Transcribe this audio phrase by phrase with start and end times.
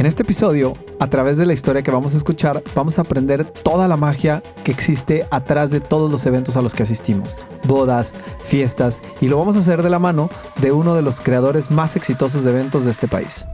[0.00, 3.44] En este episodio, a través de la historia que vamos a escuchar, vamos a aprender
[3.44, 7.36] toda la magia que existe atrás de todos los eventos a los que asistimos.
[7.64, 10.30] Bodas, fiestas, y lo vamos a hacer de la mano
[10.62, 13.44] de uno de los creadores más exitosos de eventos de este país.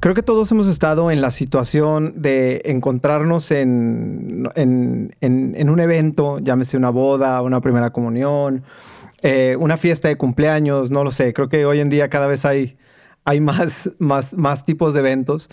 [0.00, 6.90] Creo que todos hemos estado en la situación de encontrarnos en, un evento, llámese una
[6.90, 8.64] boda, una primera comunión,
[9.22, 11.32] eh, una fiesta de cumpleaños, no lo sé.
[11.32, 12.76] Creo que hoy en día cada vez hay
[13.30, 15.48] hay más, más, más tipos de eventos.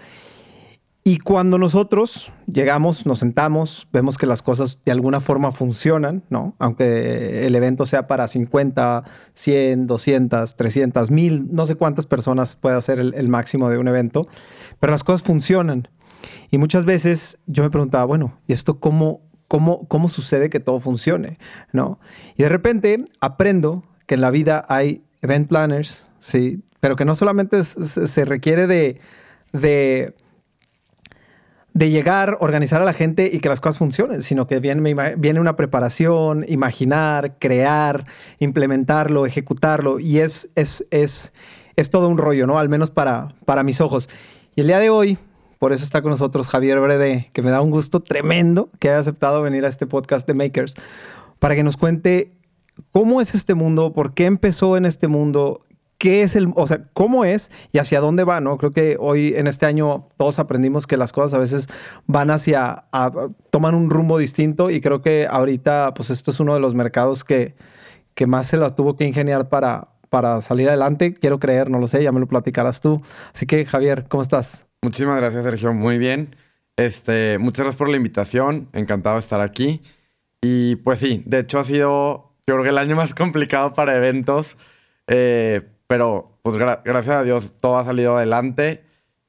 [1.03, 6.55] Y cuando nosotros llegamos, nos sentamos, vemos que las cosas de alguna forma funcionan, ¿no?
[6.59, 12.81] Aunque el evento sea para 50, 100, 200, 300, 1000, no sé cuántas personas puede
[12.81, 14.23] ser el, el, máximo de un evento,
[14.79, 15.87] pero las cosas funcionan.
[16.49, 20.79] Y muchas veces yo me preguntaba, bueno, ¿y esto cómo, cómo, cómo sucede que todo
[20.79, 21.37] funcione?
[21.71, 21.99] ¿No?
[22.35, 26.63] Y de repente aprendo que en la vida hay event planners, ¿sí?
[26.79, 28.99] Pero que no solamente se requiere de,
[29.53, 30.13] de,
[31.73, 35.55] llegar, organizar a la gente y que las cosas funcionen, sino que viene, viene una
[35.55, 38.05] preparación, imaginar, crear,
[38.39, 41.33] implementarlo, ejecutarlo, y es, es, es,
[41.75, 42.59] es todo un rollo, ¿no?
[42.59, 44.09] Al menos para, para mis ojos.
[44.55, 45.17] Y el día de hoy,
[45.59, 48.99] por eso está con nosotros Javier Brede, que me da un gusto tremendo que haya
[48.99, 50.75] aceptado venir a este podcast de Makers,
[51.39, 52.31] para que nos cuente
[52.91, 55.66] cómo es este mundo, por qué empezó en este mundo,
[55.97, 58.57] qué es el, o sea, cómo es y hacia dónde va, ¿no?
[58.57, 61.67] Creo que hoy en este año todos aprendimos que las cosas a veces
[62.05, 62.85] van hacia,
[63.49, 67.23] toman un rumbo distinto y creo que ahorita, pues esto es uno de los mercados
[67.23, 67.55] que,
[68.13, 71.13] que más se las tuvo que ingeniar para, para salir adelante.
[71.13, 73.01] Quiero creer, no lo sé, ya me lo platicarás tú.
[73.33, 74.67] Así que, Javier, ¿cómo estás?
[74.81, 75.73] Muchísimas gracias, Sergio.
[75.73, 76.35] Muy bien.
[76.75, 78.69] Este, muchas gracias por la invitación.
[78.73, 79.81] Encantado de estar aquí.
[80.41, 83.97] Y pues sí, de hecho ha sido, yo creo que el año más complicado para
[83.97, 84.57] eventos.
[85.07, 88.83] Eh, pero pues gracias a Dios todo ha salido adelante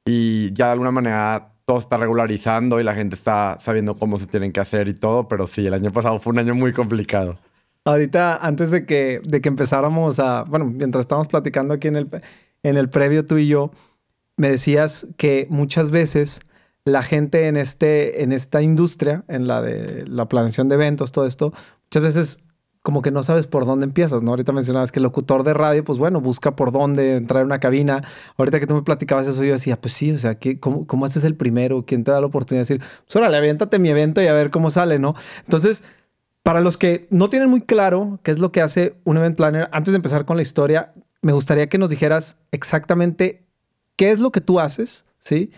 [0.05, 4.25] y ya de alguna manera todo está regularizando y la gente está sabiendo cómo se
[4.25, 7.37] tienen que hacer y todo, pero sí, el año pasado fue un año muy complicado.
[7.85, 12.09] Ahorita, antes de que, de que empezáramos a, bueno, mientras estábamos platicando aquí en el,
[12.63, 13.71] en el previo tú y yo,
[14.35, 16.39] me decías que muchas veces
[16.85, 21.25] la gente en, este, en esta industria, en la de la planeación de eventos, todo
[21.25, 21.51] esto,
[21.83, 22.43] muchas veces
[22.89, 24.31] como que no sabes por dónde empiezas, ¿no?
[24.31, 27.59] Ahorita mencionabas que el locutor de radio, pues bueno, busca por dónde entrar en una
[27.59, 28.03] cabina.
[28.35, 31.23] Ahorita que tú me platicabas eso, yo decía, pues sí, o sea, ¿cómo, ¿cómo haces
[31.23, 31.85] el primero?
[31.85, 34.49] ¿Quién te da la oportunidad de decir, pues órale, aviéntate mi evento y a ver
[34.49, 35.13] cómo sale, ¿no?
[35.43, 35.83] Entonces,
[36.41, 39.69] para los que no tienen muy claro qué es lo que hace un event planner,
[39.71, 40.91] antes de empezar con la historia,
[41.21, 43.45] me gustaría que nos dijeras exactamente
[43.97, 45.51] qué es lo que tú haces, ¿sí?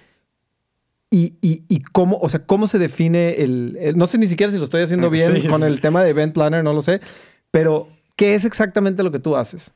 [1.13, 4.63] Y, y, cómo, o sea, cómo se define el, No sé ni siquiera si lo
[4.63, 7.01] estoy haciendo bien con el tema de Event Planner, no lo sé.
[7.51, 9.73] Pero, ¿qué es exactamente lo que tú haces?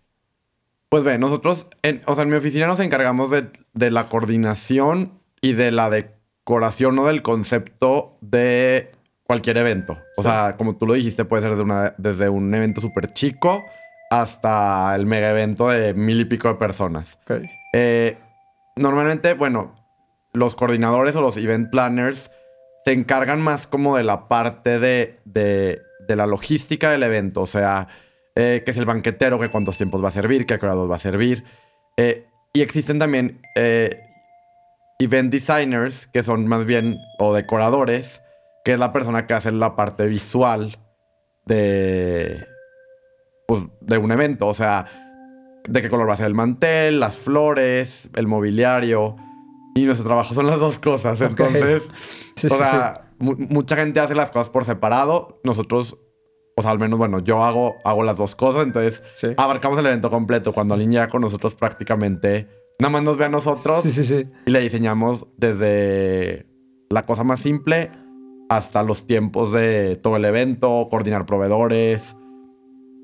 [0.87, 5.19] Pues ve, nosotros, en, o sea, en mi oficina nos encargamos de, de la coordinación
[5.41, 8.93] y de la decoración o del concepto de
[9.25, 9.97] cualquier evento.
[10.15, 13.65] O sea, como tú lo dijiste, puede ser desde, una, desde un evento súper chico
[14.09, 17.19] hasta el mega evento de mil y pico de personas.
[17.73, 18.17] Eh,
[18.75, 19.75] normalmente, bueno,
[20.35, 22.31] los coordinadores o los event planners
[22.85, 25.81] se encargan más como de la parte de, de,
[26.15, 27.41] la logística del evento.
[27.41, 27.87] O sea,
[28.35, 30.99] eh, qué es el banquetero, qué cuántos tiempos va a servir, qué horas va a
[30.99, 31.43] servir.
[31.97, 33.89] Eh, y existen también eh,
[34.99, 38.21] event designers, que son más bien, o decoradores,
[38.63, 40.77] que es la persona que hace la parte visual
[41.45, 42.45] de,
[43.47, 44.45] pues, de un evento.
[44.45, 44.85] O sea,
[45.67, 49.15] de qué color va a ser el mantel, las flores, el mobiliario
[49.77, 51.19] y nuestro trabajo son las dos cosas.
[51.19, 51.83] Entonces,
[52.49, 55.41] o sea, mucha gente hace las cosas por separado.
[55.43, 55.97] Nosotros,
[56.55, 58.63] o sea, al menos, bueno, yo hago, hago las dos cosas.
[58.63, 59.03] Entonces,
[59.37, 60.53] abarcamos el evento completo.
[60.53, 62.47] Cuando alguien llega con nosotros prácticamente,
[62.79, 63.83] nada más nos ve a nosotros
[64.45, 66.47] y le diseñamos desde
[66.89, 67.91] la cosa más simple
[68.49, 72.15] hasta los tiempos de todo el evento, coordinar proveedores.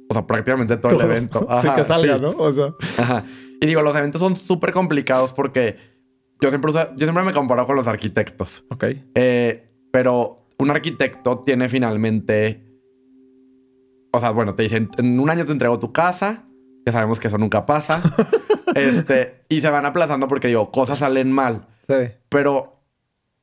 [0.09, 1.45] O sea, prácticamente todo, el evento.
[1.49, 2.29] Así que salga, ¿no?
[2.29, 2.73] O sea.
[2.97, 3.25] Ajá.
[3.59, 5.90] Y digo, los eventos son súper complicados porque
[6.41, 8.63] yo siempre, yo siempre me comparo con los arquitectos.
[8.69, 8.85] Ok.
[9.15, 12.65] Eh, pero un arquitecto tiene finalmente.
[14.11, 16.45] O sea, bueno, te dicen, en un año te entrego tu casa,
[16.85, 18.01] que sabemos que eso nunca pasa.
[18.75, 21.67] este, y se van aplazando porque digo, cosas salen mal.
[21.87, 22.11] Sí.
[22.27, 22.75] Pero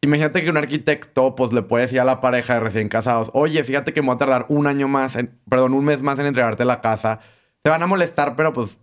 [0.01, 3.63] imagínate que un arquitecto pues le puede decir a la pareja de recién casados, oye,
[3.65, 6.27] fíjate que me voy a tardar un año más, en, perdón, un mes más en
[6.27, 7.21] entregarte la casa.
[7.65, 8.77] Se van a molestar, pero pues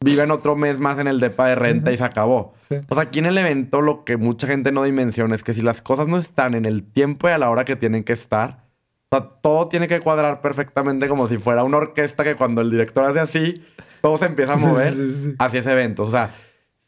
[0.00, 2.54] viven otro mes más en el depa de renta y se acabó.
[2.60, 2.76] Sí.
[2.88, 5.62] O sea, aquí en el evento lo que mucha gente no dimensiona es que si
[5.62, 8.64] las cosas no están en el tiempo y a la hora que tienen que estar,
[9.10, 12.70] o sea, todo tiene que cuadrar perfectamente como si fuera una orquesta que cuando el
[12.70, 13.64] director hace así,
[14.00, 16.04] todo se empieza a mover sí, sí, hacia ese evento.
[16.04, 16.34] O sea,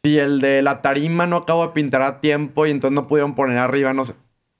[0.03, 3.35] si el de la tarima no acabó de pintar a tiempo y entonces no pudieron
[3.35, 4.03] poner arriba, no,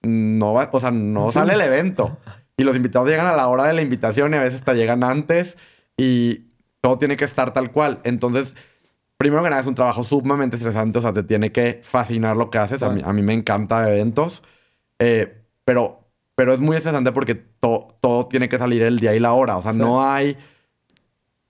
[0.02, 2.18] no va, o sea, no sale el evento.
[2.58, 5.04] Y los invitados llegan a la hora de la invitación y a veces hasta llegan
[5.04, 5.58] antes
[5.98, 6.53] y
[6.84, 8.00] todo tiene que estar tal cual.
[8.04, 8.56] Entonces,
[9.18, 12.50] primero que nada es un trabajo sumamente estresante, o sea, te tiene que fascinar lo
[12.50, 12.84] que haces.
[12.84, 14.44] A, mí, a mí me encanta eventos,
[15.00, 16.02] eh, pero,
[16.36, 19.56] pero es muy estresante porque to- todo tiene que salir el día y la hora.
[19.56, 19.78] O sea, Sí.
[19.80, 20.38] no hay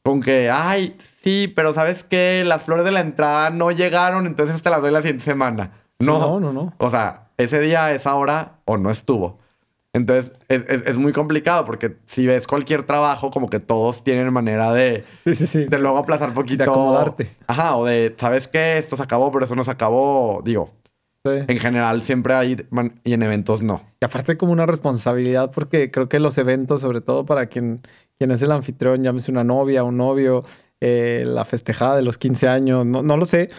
[0.04, 2.44] con que, ay, sí, pero ¿sabes qué?
[2.46, 5.72] Las flores de la entrada no llegaron, entonces te las doy la siguiente semana.
[5.92, 6.74] Sí, no, no, no, no.
[6.78, 9.40] O sea, ese día, esa hora, o no estuvo.
[9.94, 14.34] Entonces, es, es- es muy complicado porque si ves cualquier trabajo, como que todos tienen
[14.34, 15.66] manera de, Sí, sí, sí.
[15.66, 16.64] de luego aplazar poquito.
[16.64, 17.30] acomodarte.
[17.48, 18.78] Ajá, o de, ¿sabes qué?
[18.80, 20.42] Esto se acabó, pero eso no se acabó.
[20.44, 20.72] Digo,
[21.26, 23.82] en general siempre hay man- y en eventos no.
[24.02, 27.82] Y aparte como una responsabilidad porque creo que los eventos, sobre todo para quien,
[28.18, 30.44] quien es el anfitrión, llámese una novia, un novio,
[30.82, 33.50] eh, la festejada de los 15 años, no, no lo sé,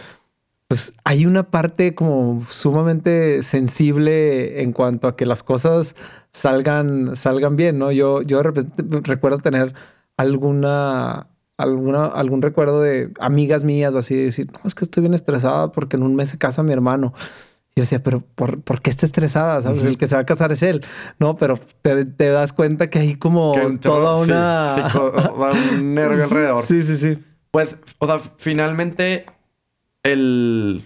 [0.68, 5.94] pues hay una parte como sumamente sensible en cuanto a que las cosas
[6.34, 7.90] salgan, salgan bien, ¿no?
[7.92, 9.72] Yo, yo de repente recuerdo tener
[10.16, 11.28] alguna...
[11.56, 15.14] Alguna, algún recuerdo de amigas mías o así, de decir, no, es que estoy bien
[15.14, 17.14] estresada porque en un mes se casa mi hermano.
[17.76, 19.62] Yo decía, pero ¿por, por qué está estresada?
[19.62, 19.84] ¿Sabes?
[19.84, 20.84] El que se va a casar es él.
[21.20, 24.92] No, pero te, te das cuenta que hay como Que toda sí, una...
[25.74, 26.60] un nervio alrededor.
[26.64, 27.22] Sí, sí, sí.
[27.52, 29.24] Pues, o sea, finalmente,
[30.02, 30.84] el.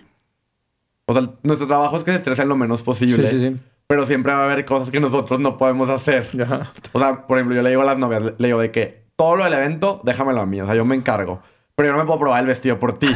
[1.06, 3.26] O sea, nuestro trabajo es que se estresen lo menos Sí, posible.
[3.26, 3.56] sí, sí.
[3.88, 6.28] Pero siempre va a haber cosas que nosotros no podemos hacer.
[6.40, 6.70] Ajá.
[6.92, 9.34] O sea, por ejemplo, yo le digo a las novias, le digo de que todo
[9.36, 10.60] lo del evento, déjamelo a mí.
[10.60, 11.40] O sea, yo me encargo.
[11.74, 13.08] Pero yo no me puedo probar el vestido por ti.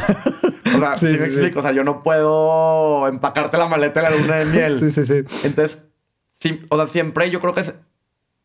[0.75, 1.23] O sea, Sí, sí, me sí.
[1.25, 1.59] explico.
[1.59, 4.77] O sea, yo no puedo empacarte la maleta de la luna de miel.
[4.79, 5.47] Sí, sí, sí.
[5.47, 5.79] Entonces,
[6.69, 7.75] o sea, siempre yo creo que se,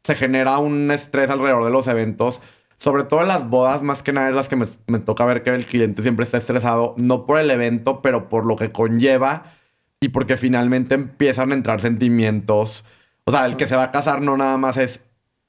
[0.05, 2.43] se genera un estrés alrededor de los eventos.
[2.77, 5.43] Sobre todo en las bodas, más que nada es las que me, me toca ver
[5.43, 9.55] que el cliente siempre está estresado, no por el evento, pero por lo que conlleva
[10.01, 12.85] y porque finalmente empiezan a entrar sentimientos.
[13.25, 15.01] O sea, el que se va a casar no nada más es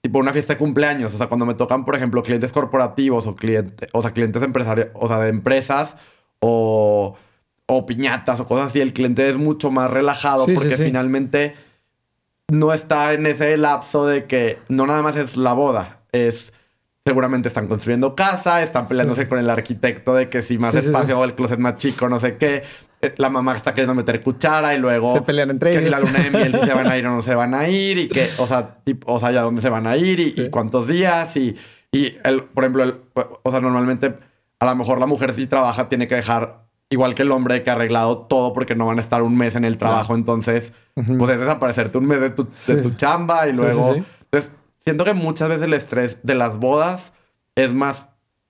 [0.02, 1.14] tipo una fiesta de cumpleaños.
[1.14, 4.88] O sea, cuando me tocan, por ejemplo, clientes corporativos o, cliente, o sea, clientes empresarios,
[4.94, 5.98] o sea, de empresas
[6.40, 7.16] o,
[7.68, 10.86] o piñatas o cosas así, el cliente es mucho más relajado Sí, porque sí.
[10.86, 11.54] finalmente
[12.48, 16.52] no está en ese lapso de que no nada más es la boda, es
[17.06, 19.28] seguramente están construyendo casa, están peleándose Sí.
[19.28, 22.20] con el arquitecto de que si más Sí, espacio o el closet más chico, no
[22.20, 22.64] sé qué.
[23.18, 26.00] La mamá está queriendo meter cuchara y luego Se pelean entre que si ellos.
[26.02, 27.98] la luna de miel si se van a ir o no se van a ir
[27.98, 30.44] y que, o sea, tipo, o sea, ya dónde se van a ir y, y
[30.46, 30.50] Sí.
[30.50, 31.56] cuántos días y,
[31.92, 32.96] y el, por ejemplo, el,
[33.44, 34.16] o sea, normalmente
[34.60, 37.70] a lo mejor la mujer si trabaja tiene que dejar igual que el hombre que
[37.70, 41.18] ha arreglado todo porque no van a estar un mes en el trabajo, entonces Ujú.
[41.20, 42.74] pues es desaparecerte un mes de tu, Sí.
[42.76, 43.94] de tu chamba y luego...
[43.94, 44.04] sí.
[44.32, 44.52] Entonces,
[44.84, 47.14] siento que muchas veces el estrés de las bodas
[47.56, 48.08] es más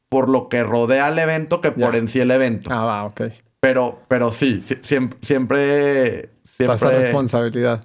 [0.10, 2.70] por lo que rodea el evento que por en sí el evento.
[2.74, 3.22] Ah, va, ok.
[3.62, 6.30] Pero, pero sí, siempre, siempre,
[6.68, 7.84] Pasa responsabilidad.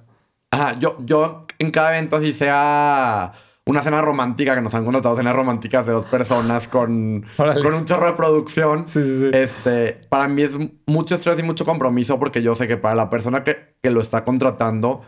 [0.50, 3.32] Ajá, yo, yo en cada evento, así sea
[3.66, 7.84] una cena romántica, que nos han contratado cenas románticas de dos personas con, con un
[7.86, 8.86] chorro de producción.
[8.86, 9.30] Sí, sí, sí.
[9.32, 10.52] Este, para mí es
[10.86, 14.00] mucho estrés y mucho compromiso porque yo sé que para la persona que, que lo
[14.00, 15.02] está contratando,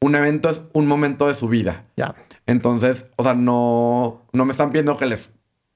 [0.00, 1.84] un evento es un momento de su vida.
[1.96, 2.14] Ya.
[2.46, 5.32] Entonces, o sea, no, no me están pidiendo que les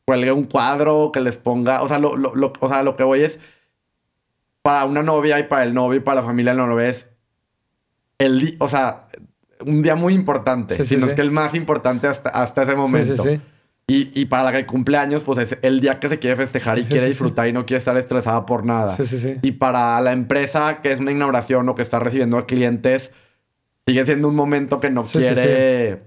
[0.07, 3.05] cuelgue un cuadro, que les ponga, o sea, lo, lo- lo- o sea, lo que
[3.05, 3.39] voy es
[4.62, 7.09] para una novia y para el novio y para la familia de la novia es
[8.19, 9.07] el o sea,
[9.64, 11.11] un día muy importante, Sí, sí, sino sí.
[11.11, 13.14] es que el más importante hasta, hasta ese momento.
[13.14, 13.40] Sí, sí, sí.
[13.88, 16.78] Y, y para la que hay cumpleaños, pues es el día que se quiere festejar
[16.78, 17.11] y Sí, quiere sí, sí.
[17.11, 18.95] disfrutar y no quiere estar estresada por nada.
[18.97, 19.35] Sí, sí, sí.
[19.42, 23.12] Y para la empresa que es una inauguración o que está recibiendo a clientes,
[23.87, 26.02] sigue siendo un momento que no Sí, sí, quiere.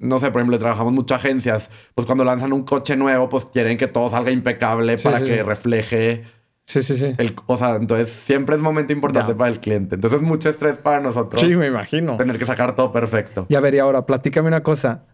[0.00, 1.70] No sé, por ejemplo, trabajamos mucho agencias.
[1.94, 5.26] Pues cuando lanzan un coche nuevo, pues quieren que todo salga impecable Sí, para sí,
[5.26, 5.42] que sí.
[5.42, 6.24] refleje
[6.70, 7.12] Sí, sí, sí.
[7.16, 7.34] el.
[7.46, 9.36] O sea, entonces siempre es momento importante Ya.
[9.38, 9.94] para el cliente.
[9.94, 12.18] Entonces, mucho estrés para nosotros Sí, me imagino.
[12.18, 13.46] tener que sacar todo perfecto.
[13.48, 15.06] Y a ver, y ahora, platícame una cosa.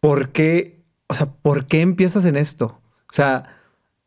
[0.00, 2.80] ¿Por qué, o sea, por qué empiezas en esto?
[3.08, 3.44] O sea,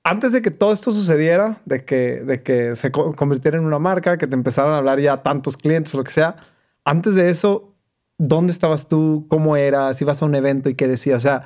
[0.04, 3.80] antes de que todo esto sucediera, de que, de que se co- convirtiera en una
[3.80, 6.36] marca, que te empezaran a hablar ya tantos clientes o lo que sea,
[6.84, 7.74] antes de eso,
[8.18, 9.26] ¿dónde estabas tú?
[9.30, 10.02] ¿Cómo eras?
[10.02, 11.18] ¿Ibas a un evento y qué decías?
[11.24, 11.44] O sea,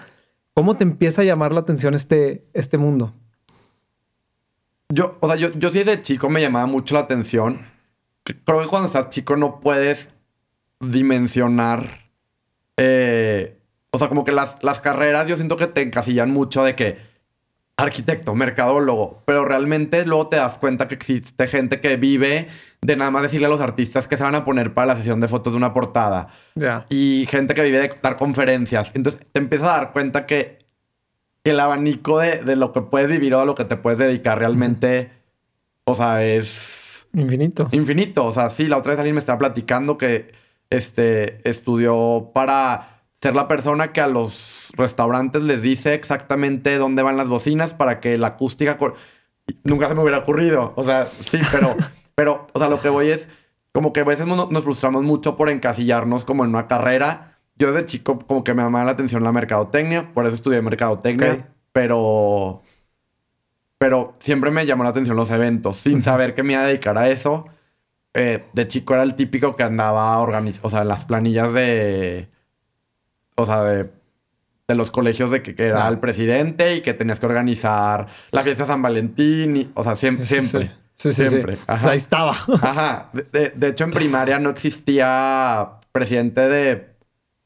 [0.56, 3.14] ¿Cómo te empieza a llamar la atención este, este mundo?
[4.92, 7.60] Yo, o sea, yo, yo sí de chico me llamaba mucho la atención.
[8.24, 10.10] Creo que cuando estás chico no puedes
[10.80, 12.10] dimensionar.
[12.78, 13.56] eh,
[13.92, 16.98] o sea, como que las, las carreras yo siento que te encasillan mucho de que
[17.76, 22.48] arquitecto, mercadólogo, pero realmente luego te das cuenta que existe gente que vive
[22.82, 25.20] de nada más decirle a los artistas que se van a poner para la sesión
[25.22, 26.86] de fotos de una portada Ya.
[26.90, 28.92] y gente que vive de dar conferencias.
[28.94, 30.59] Entonces te empiezas a dar cuenta que,
[31.50, 33.98] que el abanico de, de lo que puedes vivir o a lo que te puedes
[33.98, 35.10] dedicar realmente,
[35.86, 37.68] o sea, es Infinito.
[37.72, 38.26] infinito.
[38.26, 40.32] O sea, sí, la otra vez alguien me estaba platicando que
[40.70, 47.18] este, estudió para ser la persona que a los restaurantes les dice exactamente dónde van
[47.18, 48.78] las bocinas para que la acústica...
[49.64, 50.74] Nunca se me hubiera ocurrido.
[50.76, 51.76] O sea, sí, pero,
[52.16, 53.28] pero, o sea, lo que voy es
[53.72, 57.29] como que a veces no- nos frustramos mucho por encasillarnos como en una carrera.
[57.60, 61.50] Yo desde chico como que me llamaba la atención la mercadotecnia, por eso estudié mercadotecnia,
[61.74, 62.62] pero
[63.78, 66.98] pero siempre me llamó la atención los eventos, sin saber que me iba a dedicar
[66.98, 67.46] a eso.
[68.14, 72.28] Eh, de chico era el típico que andaba organizando, o sea, las planillas de,
[73.36, 73.90] o sea, de,
[74.68, 75.90] de los colegios de que, que era Ah.
[75.90, 79.94] el presidente y que tenías que organizar la fiesta de San Valentín, y, o sea,
[79.94, 80.72] siem- Sí, sí, siempre.
[80.96, 81.28] Sí, sí.
[81.28, 81.58] siempre.
[81.68, 82.32] O sea, ahí estaba.
[82.62, 83.10] Ajá.
[83.14, 86.89] De, de- de hecho, en primaria no existía presidente de,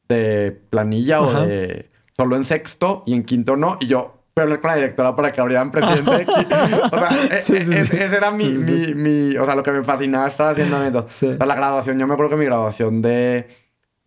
[0.09, 1.27] de planilla Ajá.
[1.39, 1.89] o de...
[2.15, 3.77] Solo en sexto y en quinto no.
[3.79, 6.25] Y yo hablar con la directora para que abrieran presidente de
[6.91, 7.97] O sea, e- Sí, sí, e- sí.
[7.97, 11.55] ese era mi, mi, mi- O sea, lo que me fascinaba estar haciendo sea, la
[11.55, 13.47] graduación, yo me acuerdo que mi graduación de,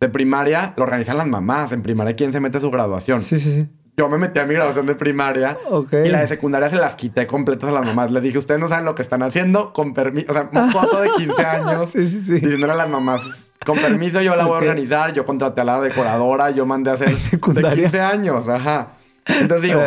[0.00, 1.73] de primaria lo organizan las mamás.
[1.73, 3.21] En primaria, ¿quién se mete a su graduación?
[3.21, 3.69] Sí, sí, sí.
[3.97, 5.95] Yo me metí a mi graduación de primaria Ok.
[6.05, 8.11] y la de secundaria se las quité completas a las mamás.
[8.12, 10.26] Les dije, ustedes no saben lo que están haciendo, con permiso.
[10.31, 12.33] O sea, un mocoso de 15 años Sí, sí, sí.
[12.35, 13.23] diciéndole a las mamás,
[13.65, 15.13] con permiso yo la voy a organizar.
[15.13, 17.71] Yo contraté a la decoradora, yo mandé a hacer de secundaria.
[17.75, 18.49] 15 años.
[18.49, 18.93] Ajá.
[19.27, 19.81] Entonces digo,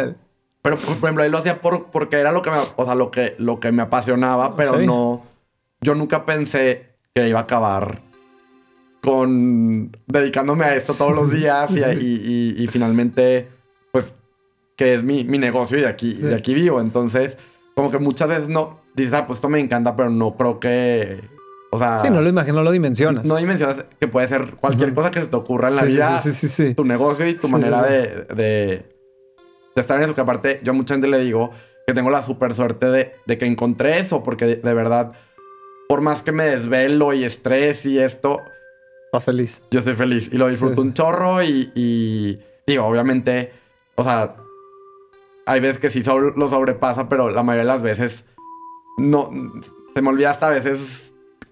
[0.62, 3.10] pero por ejemplo, ahí lo hacía por, porque era lo que me, o sea, lo
[3.12, 4.86] que, lo que me apasionaba, pero Sí.
[4.86, 5.26] no,
[5.82, 8.02] yo nunca pensé que iba a acabar
[9.02, 13.48] con dedicándome a esto todos los días y, y- y- y finalmente,
[13.94, 14.14] pues,
[14.76, 16.22] que es mi, mi negocio y de aquí, Sí.
[16.24, 16.82] de aquí vivo.
[16.82, 17.38] Entonces,
[17.76, 21.22] como que muchas veces no, dices, ah, pues esto me encanta, pero no creo que,
[21.72, 23.26] o sea, Sí, no lo imagino, no lo dimensionas.
[23.26, 26.20] no dimensionas que puede ser cualquier cosa que se te ocurra en la Sí, vida
[26.20, 26.68] Sí, sí, sí.
[26.68, 26.74] sí.
[26.76, 28.86] tu negocio y tu manera De, de,
[29.76, 30.16] de estar en eso.
[30.16, 31.52] Que aparte, yo a mucha gente le digo
[31.86, 35.12] que tengo la super suerte de, de que encontré eso, porque de, de verdad,
[35.88, 38.42] por más que me desvelo y estrés y esto,
[39.06, 39.62] Estás feliz.
[39.72, 43.52] yo estoy feliz y lo disfruto un chorro y, y digo, obviamente,
[43.96, 44.36] o sea,
[45.48, 48.26] hay veces que sí sobre- lo sobrepasa, pero la mayoría de las veces
[49.00, 49.32] no,
[49.96, 51.09] se me olvida hasta a veces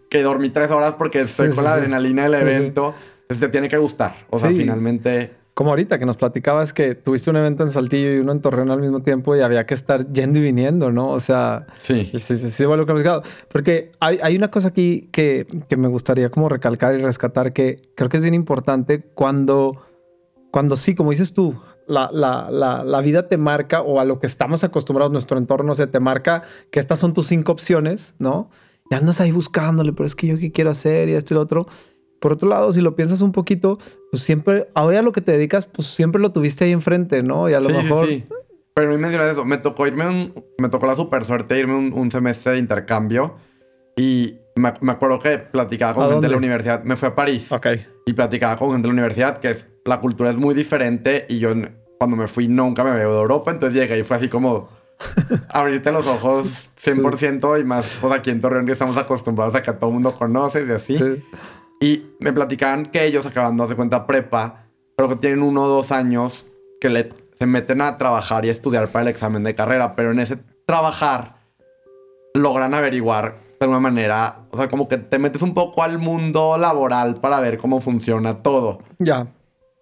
[0.10, 2.94] que dormí tres horas porque estoy Sí, con sí, la adrenalina del evento.
[3.22, 4.26] Entonces te tiene que gustar.
[4.30, 5.36] O sea, finalmente...
[5.54, 8.70] Como ahorita que nos platicabas que tuviste un evento en Saltillo y uno en Torreón
[8.70, 11.10] al mismo tiempo y había que estar yendo y viniendo, ¿no?
[11.10, 12.12] O sea, Sí.
[12.14, 13.24] sí, sí, sí, vuelve complicado.
[13.52, 17.82] Porque hay, hay una cosa aquí que, que me gustaría como recalcar y rescatar que
[17.96, 19.82] creo que es bien importante cuando,
[20.52, 24.20] cuando sí, como dices tú, la, la, la, la vida te marca o a lo
[24.20, 28.52] que estamos acostumbrados, nuestro entorno se te marca que estas son tus cinco opciones, ¿no?
[28.90, 31.42] Y andas ahí buscándole, pero es que yo qué quiero hacer y esto y lo
[31.42, 31.68] otro.
[32.20, 33.78] Por otro lado, si lo piensas un poquito,
[34.12, 37.48] pues siempre, ahora a lo que te dedicas, pues siempre lo tuviste ahí enfrente, ¿no?
[37.50, 38.08] Y a lo Sí, sí, mejor...
[38.08, 38.24] sí.
[38.74, 39.44] Pero no mencionas eso.
[39.46, 42.60] Me tocó irme un, me tocó la super suerte de irme un, un semestre de
[42.60, 43.36] intercambio.
[43.96, 46.30] Y me, me acuerdo que platicaba con ¿A gente de dónde?
[46.30, 46.84] la universidad.
[46.84, 47.52] Me fui a París.
[47.52, 47.68] Ok.
[48.06, 51.26] Y platicaba con gente de la universidad, que es, la cultura es muy diferente.
[51.28, 51.54] Y yo
[51.98, 53.50] cuando me fui nunca me veo de Europa.
[53.52, 54.70] Entonces llegué y fue así como
[55.50, 57.98] abrirte los ojos 100% y más.
[58.02, 60.72] Pues aquí en Torreón que estamos acostumbrados a que a todo el mundo conoces y
[60.72, 60.98] así.
[60.98, 61.24] Sí.
[61.80, 65.92] Y me platicaban que ellos acabando de cuenta prepa, pero que tienen uno o dos
[65.92, 66.46] años
[66.82, 70.12] que le, se meten a trabajar y a estudiar para el examen de carrera, pero
[70.12, 71.36] en ese trabajar
[72.34, 76.58] logran averiguar de alguna manera, o sea, como que te metes un poco al mundo
[76.60, 78.78] laboral para ver cómo funciona todo.
[79.00, 79.28] Ya.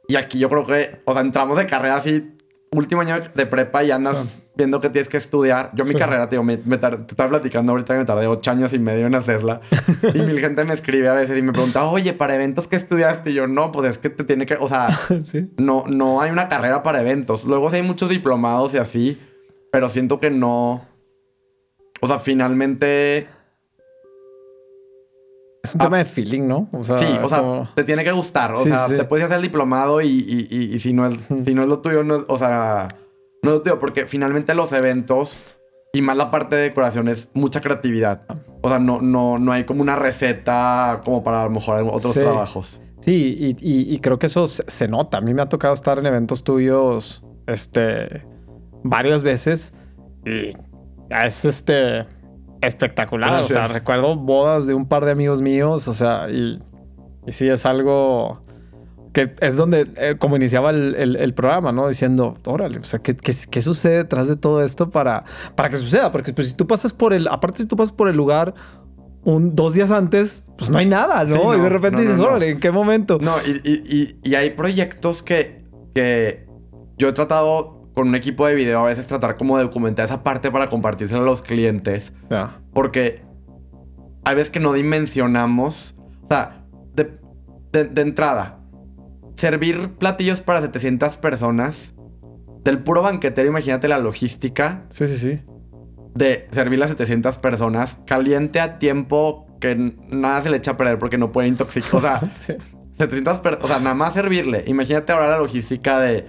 [0.08, 2.38] Y aquí yo creo que, o sea, entramos de carrera así,
[2.72, 4.45] último año de prepa y andas Sí.
[4.58, 5.72] Viendo que tienes que estudiar.
[5.74, 5.98] Yo mi Sí.
[5.98, 9.06] carrera, tío, me, me te estaba platicando ahorita que me tardé ocho años y medio
[9.08, 9.62] en hacerla.
[10.14, 13.32] y mil gente me escribe a veces y me pregunta, oye, ¿para eventos qué estudiaste?
[13.32, 14.88] Y yo, no, pues es que te tiene que, o sea,
[15.24, 15.52] sí.
[15.58, 17.44] no, no hay una carrera para eventos.
[17.46, 19.20] Luego sí hay muchos diplomados y así,
[19.72, 20.86] pero siento que no.
[22.02, 23.28] O sea, finalmente.
[25.64, 25.86] Es un Ah.
[25.86, 26.70] tema de feeling, ¿no?
[26.72, 28.54] O sea, Sí, o sea, como- te tiene que gustar.
[28.54, 31.16] O Sí, sea, te puedes hacer el diplomado y, y- y- y si, no es,
[31.44, 32.88] si no es lo tuyo, no es- o sea,
[33.46, 35.36] no tuyo, porque finalmente los eventos
[35.94, 38.24] y más la parte de decoración es mucha creatividad.
[38.62, 42.14] O sea, no, no, no hay como una receta como para a lo mejor otros
[42.14, 42.20] Sí.
[42.20, 42.82] trabajos.
[43.02, 45.18] Sí, y, y- y creo que eso se, se nota.
[45.20, 48.26] A mí me ha tocado estar en eventos tuyos este,
[48.84, 49.74] varias veces
[50.26, 50.50] y
[51.12, 52.06] es este
[52.62, 53.44] espectacular.
[53.44, 56.58] O sea, recuerdo bodas de un par de amigos míos, o sea, y,
[57.28, 58.42] y sí es algo
[59.16, 61.88] que es donde, eh, como iniciaba el, programa, ¿no?
[61.88, 65.24] Diciendo, órale, o sea, ¿qué, ¿qué, sucede detrás de todo esto para,
[65.56, 66.12] para que suceda?
[66.12, 68.54] Porque pues, si tú pasas por el, aparte si tú pasas por el lugar
[69.24, 71.56] un, dos días antes, pues no hay nada, ¿no?
[71.56, 73.18] y de repente dices, órale, ¿en qué momento?
[73.22, 76.46] No, y, y, y, hay proyectos que, que
[76.98, 80.24] yo he tratado con un equipo de video a veces tratar como de documentar esa
[80.24, 82.12] parte para compartírsela a los clientes.
[82.74, 83.24] Porque
[84.26, 87.18] hay veces que no dimensionamos, o sea, de,
[87.72, 88.60] de entrada,
[89.36, 91.94] servir platillos para 700 personas.
[92.64, 94.86] Del puro banquetero, imagínate la logística.
[94.90, 95.40] Sí, sí, sí.
[96.16, 100.98] De servir a 700 personas, caliente a tiempo que nada se le echa a perder
[100.98, 102.24] porque no puede intoxicar.
[102.24, 102.58] O sea,
[102.98, 104.64] 700 personas, o sea, nada más servirle.
[104.68, 106.26] Imagínate ahora la logística de,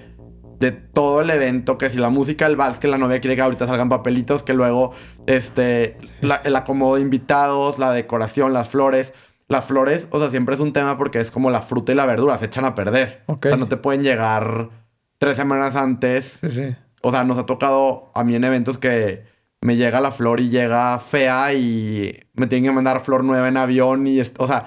[0.59, 3.43] de todo el evento, que si la música, el vals, que la novia quiere que
[3.43, 4.93] ahorita salgan papelitos, que luego,
[5.27, 9.15] este, el acomodo de invitados, la decoración, las flores.
[9.49, 12.07] Las flores, o sea, siempre es un tema porque es como la fruta y la
[12.07, 13.23] verdura, se echan a perder.
[13.26, 14.71] O sea, no te pueden llegar
[15.19, 16.38] tres semanas antes.
[16.41, 16.76] Sí, sí.
[17.03, 19.25] O sea, nos ha tocado a mí en eventos que
[19.61, 23.57] me llega la flor y llega fea y me tienen que mandar flor nueva en
[23.57, 24.67] avión y, o sea,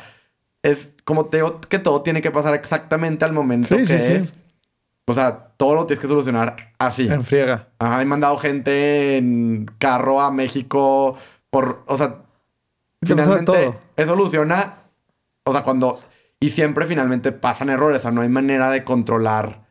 [0.63, 4.33] es como te digo que todo tiene que pasar exactamente al momento que es.
[5.07, 7.07] O sea, todo lo tienes que solucionar así.
[7.07, 7.67] En friega.
[7.79, 11.17] Ajá, he mandado gente en carro a México
[11.49, 12.17] por, o sea,
[13.01, 14.83] finalmente se soluciona,
[15.43, 15.99] o sea, cuando,
[16.39, 19.67] y siempre finalmente pasan errores, o sea, no hay manera de controlar,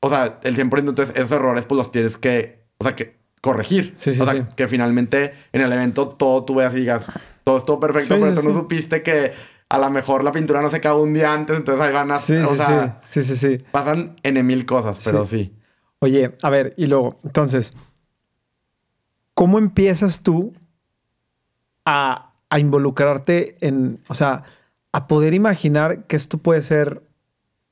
[0.00, 3.92] o sea, el 100% entonces esos errores pues los tienes que, o sea, que corregir.
[3.96, 7.04] Sí, sí, o sea, que finalmente en el evento todo tú veas y digas,
[7.44, 9.32] todo estuvo perfecto, pero tú no supiste que
[9.68, 12.18] a lo mejor la pintura no se acabó un día antes, entonces ahí van a...
[12.18, 13.58] Sí, o sea, sí, sí, sí.
[13.70, 15.56] Pasan en mil cosas, pero sí.
[15.98, 17.72] Oye, a ver, y luego, entonces,
[19.34, 20.52] ¿cómo empiezas tú
[21.84, 24.42] a a involucrarte en, o sea,
[24.92, 27.02] a poder imaginar que esto puede ser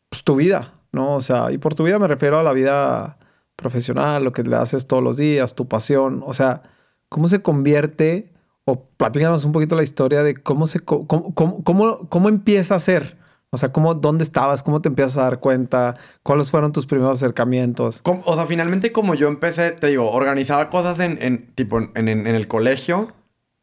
[0.08, 1.16] pues, tu vida, ¿no?
[1.16, 3.18] O sea, y por tu vida me refiero a la vida
[3.56, 6.62] profesional, lo que le haces todos los días, tu pasión, o sea,
[7.10, 8.32] cómo se convierte,
[8.64, 13.18] o platícanos un poquito la historia de cómo se, cómo, cómo, cómo, empieza a ser.
[13.50, 14.62] O sea, ¿cómo, ¿dónde estabas?
[14.62, 15.96] ¿Cómo te empiezas a dar cuenta?
[16.22, 18.00] ¿Cuáles fueron tus primeros acercamientos?
[18.02, 23.12] o sea, finalmente como yo empecé, te digo, organizaba cosas en, tipo, en, el colegio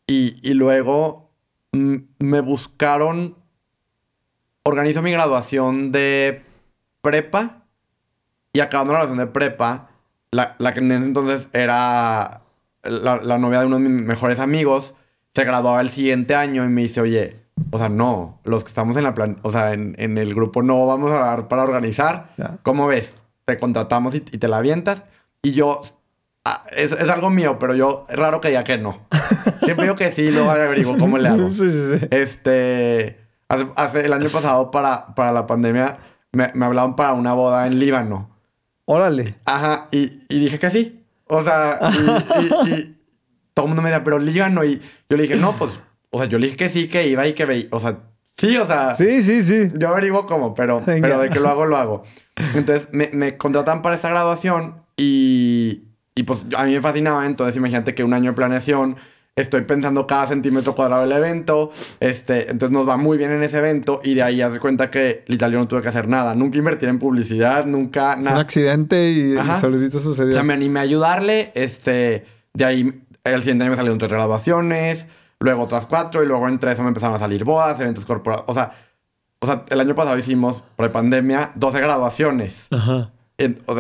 [0.08, 1.30] y, luego
[1.74, 3.36] mm, me buscaron.
[4.64, 6.44] Organizo mi graduación de
[7.02, 7.64] prepa.
[8.54, 9.90] Y acabando la graduación de prepa,
[10.32, 12.42] la, que en ese entonces era
[12.84, 14.96] la, novia de uno de mis mejores amigos,
[15.36, 18.98] se graduaba el siguiente año y me dice, oye, o sea, no, los que estamos
[18.98, 22.34] en la plan, o sea, en, el grupo no vamos a dar para organizar.
[22.64, 23.16] ¿Cómo ves?
[23.46, 25.04] Te contratamos y, y, te la avientas.
[25.44, 25.82] Y yo
[26.50, 28.98] Ah, es, algo mío, pero yo es raro que diga que no.
[29.64, 31.50] Siempre digo que sí, luego averiguo cómo le hago.
[31.50, 32.08] Sí, sí, sí.
[32.10, 35.98] Este, hace, el año pasado para, para la pandemia
[36.32, 38.30] me, me, hablaban para una boda en Líbano.
[38.86, 39.36] Órale.
[39.44, 41.04] Ajá, y, y dije que sí.
[41.26, 42.96] O sea, y, y,
[43.54, 44.64] todo el mundo me decía, pero Líbano.
[44.64, 45.78] Y yo le dije, no, pues,
[46.12, 47.68] o sea, yo le dije que sí, que iba y que veía.
[47.72, 47.98] O sea,
[48.38, 48.96] sí, o sea.
[48.96, 49.70] Sí, sí, sí.
[49.78, 52.04] Yo averiguo cómo, pero, pero de que lo hago, lo hago.
[52.56, 55.57] Entonces me, me contratan para esa graduación y,
[56.18, 58.98] y pues a mí me fascinaba, entonces imagínate que un año de planeación,
[59.36, 63.60] estoy pensando cada centímetro cuadrado del evento, este, entonces nos va muy bien en ese
[63.60, 66.58] evento y de ahí hace cuenta que literal yo no tuve que hacer nada, nunca
[66.58, 68.38] invertir en publicidad, nunca nada.
[68.38, 70.32] Un accidente y, y sucedió.
[70.32, 72.26] O sea, me animé a ayudarle, este,
[72.56, 75.06] de ahí el siguiente año me salieron tres graduaciones,
[75.40, 78.54] luego otras cuatro y luego entre eso me empezaron a salir bodas, eventos corporativos, o
[78.56, 78.72] sea,
[79.40, 82.66] o sea, el año pasado hicimos, por pandemia, 12 graduaciones.
[82.72, 83.12] Ajá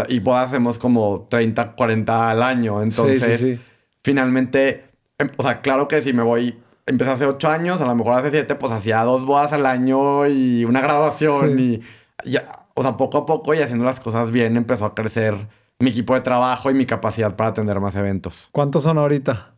[0.09, 2.81] y bodas hacemos como 30, 40 al año.
[2.81, 3.59] Entonces,
[4.03, 4.85] finalmente,
[5.17, 8.13] em, o sea, claro que si me voy, empecé hace 8 años, a lo mejor
[8.13, 11.59] hace 7, pues hacía dos bodas al año y una graduación.
[11.59, 11.81] Y
[12.23, 15.35] ya, o sea, poco a poco y haciendo las cosas bien, empezó a crecer
[15.79, 18.49] mi equipo de trabajo y mi capacidad para atender más eventos.
[18.51, 19.55] ¿Cuántos son ahorita?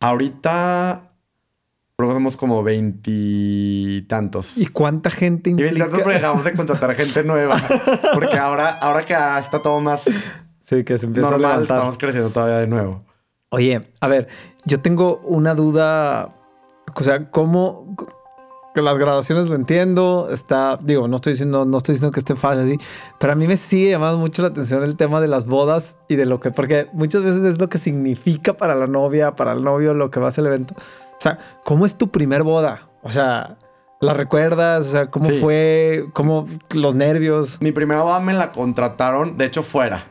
[0.00, 1.09] Ahorita
[2.00, 4.56] Luego somos como veintitantos.
[4.56, 5.70] ¿Y cuánta gente implica?
[5.70, 7.60] Y veintitantos porque dejamos de contratar gente nueva.
[8.14, 10.02] Porque ahora, ahora que está todo más
[10.60, 11.62] sí, que se empieza a levantar.
[11.62, 13.04] estamos creciendo todavía de nuevo.
[13.50, 14.28] Oye, a ver,
[14.64, 16.34] yo tengo una duda.
[16.94, 17.96] O sea, ¿cómo...?
[18.72, 22.36] Que las graduaciones lo entiendo, está, digo, no estoy diciendo, no estoy diciendo que esté
[22.36, 22.78] fácil así,
[23.18, 26.14] pero a mí me sigue llamando mucho la atención el tema de las bodas y
[26.14, 29.64] de lo que, porque muchas veces es lo que significa para la novia, para el
[29.64, 30.76] novio, lo que va a ser el evento.
[31.20, 32.88] O sea, ¿cómo es tu primer boda?
[33.02, 33.58] O sea,
[34.00, 34.86] ¿la recuerdas?
[34.86, 36.06] O sea, ¿cómo fue?
[36.14, 37.58] ¿Cómo los nervios?
[37.60, 40.02] Mi primera boda me la contrataron, de hecho, fuera.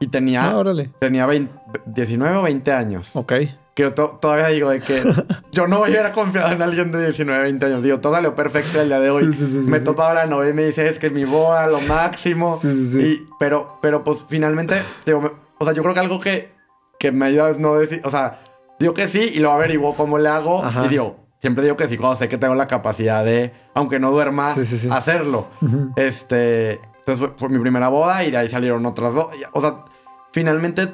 [0.00, 0.64] Y tenía, Ah,
[0.98, 1.52] tenía 20
[1.86, 3.14] 19 o 20 años.
[3.14, 3.32] Ok.
[3.76, 5.00] Que yo to- todavía digo de que
[5.52, 7.82] yo no voy a ir a confiar en alguien de 19, 20 años.
[7.84, 9.22] Digo, todo salió perfecto el día de hoy.
[9.26, 9.84] Sí, sí, sí, sí, me sí.
[9.84, 12.58] topaba la novia y me dice, es que es mi boda, lo máximo.
[12.60, 12.98] Sí, sí, sí.
[13.06, 16.52] Y, pero, pero pues finalmente, digo, o sea, yo creo que algo que,
[16.98, 18.40] que me ayuda es no decir, o sea,
[18.78, 20.64] digo que sí y luego averiguo cómo le hago.
[20.64, 20.84] Ajá.
[20.86, 24.10] Y digo, siempre digo que sí cuando sé que tengo la capacidad de, aunque no
[24.10, 24.88] duerma, Sí, sí, sí.
[24.90, 25.48] hacerlo.
[25.96, 29.28] Este, entonces fue, fue mi primera boda y de ahí salieron otras dos.
[29.52, 29.84] O sea,
[30.32, 30.92] finalmente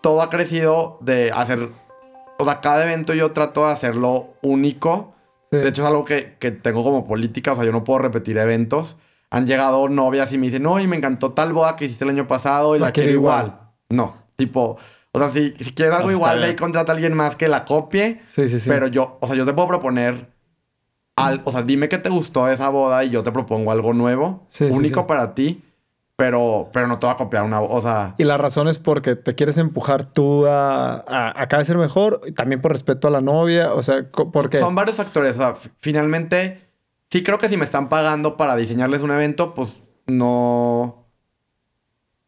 [0.00, 1.68] todo ha crecido de hacer,
[2.38, 5.14] o sea, cada evento yo trato de hacerlo único.
[5.50, 8.36] De hecho es algo que, que tengo como política, o sea, yo no puedo repetir
[8.38, 8.96] eventos.
[9.30, 12.10] Han llegado novias y me dicen, no, y me encantó tal boda que hiciste el
[12.10, 13.60] año pasado y la, quiero igual.
[13.88, 14.78] No, tipo,
[15.16, 17.46] o sea, si, si quieres algo está igual, ve y contrata a alguien más que
[17.46, 18.20] la copie.
[18.26, 18.68] Sí, sí, sí.
[18.68, 20.26] Pero yo, o sea, yo te puedo proponer,
[21.14, 23.94] al, o sea, dime qué te gustó de esa boda y yo te propongo algo
[23.94, 25.06] nuevo, Sí, sí, único sí.
[25.06, 25.62] para ti,
[26.16, 29.14] pero, pero no te voy a copiar una, o sea, Y la razón es porque
[29.14, 33.06] te quieres empujar tú a, a, a cada vez ser mejor, y también por respeto
[33.06, 35.36] a la novia, o sea, porque son varios factores.
[35.36, 36.60] O sea, finalmente,
[37.10, 39.74] sí creo que si me están pagando para diseñarles un evento, pues
[40.06, 41.04] no.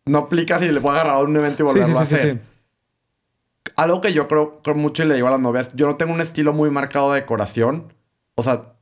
[0.05, 2.15] No aplica si le puedo agarrar a un evento y sí, volverlo sí, a sí,
[2.15, 2.41] hacer.
[3.77, 6.13] Algo que yo creo, creo mucho y le digo a las novias, yo no tengo
[6.15, 7.93] un estilo muy marcado de decoración.
[8.35, 8.75] O sea,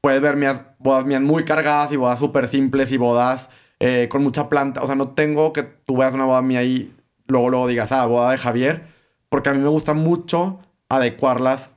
[0.00, 3.48] puedes ver mías, bodas mías muy cargadas y bodas súper simples y bodas
[3.80, 4.82] eh, con mucha planta.
[4.82, 6.94] O sea, no tengo que tú veas una boda mía y
[7.26, 8.86] luego, luego digas, ah, boda de Javier.
[9.30, 11.70] Porque a mí me gusta mucho adecuarlas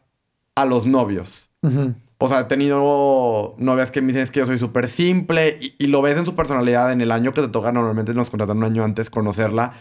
[0.56, 1.50] a los novios.
[1.62, 1.94] Ujú.
[2.18, 5.76] O sea, he tenido novias que me dicen "Es que yo soy súper simple y,
[5.80, 7.72] y lo ves en su personalidad en el año que te toca.
[7.72, 9.74] Normalmente nos contratan un año antes conocerla.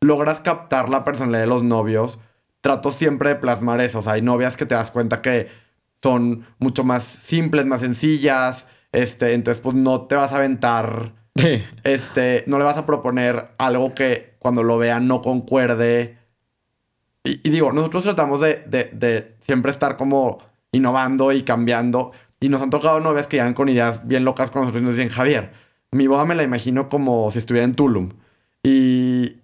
[0.00, 2.18] Logras captar la personalidad de los novios.
[2.60, 4.00] Trato siempre de plasmar eso.
[4.00, 5.48] O sea, hay novias que te das cuenta que
[6.02, 8.66] son mucho más simples, más sencillas.
[8.92, 11.14] Este, entonces, pues no te vas a aventar.
[11.34, 11.62] Sí.
[11.84, 16.18] Este, no le vas a proponer algo que cuando lo vean no concuerde.
[17.24, 20.38] Y, y digo, nosotros tratamos de, de- de siempre estar como
[20.72, 22.12] innovando y cambiando.
[22.40, 24.94] Y nos han tocado novias que llegan con ideas bien locas con nosotros y nos
[24.94, 25.52] dicen, Javier,
[25.90, 28.10] mi boda me la imagino como si estuviera en Tulum.
[28.62, 29.36] Y,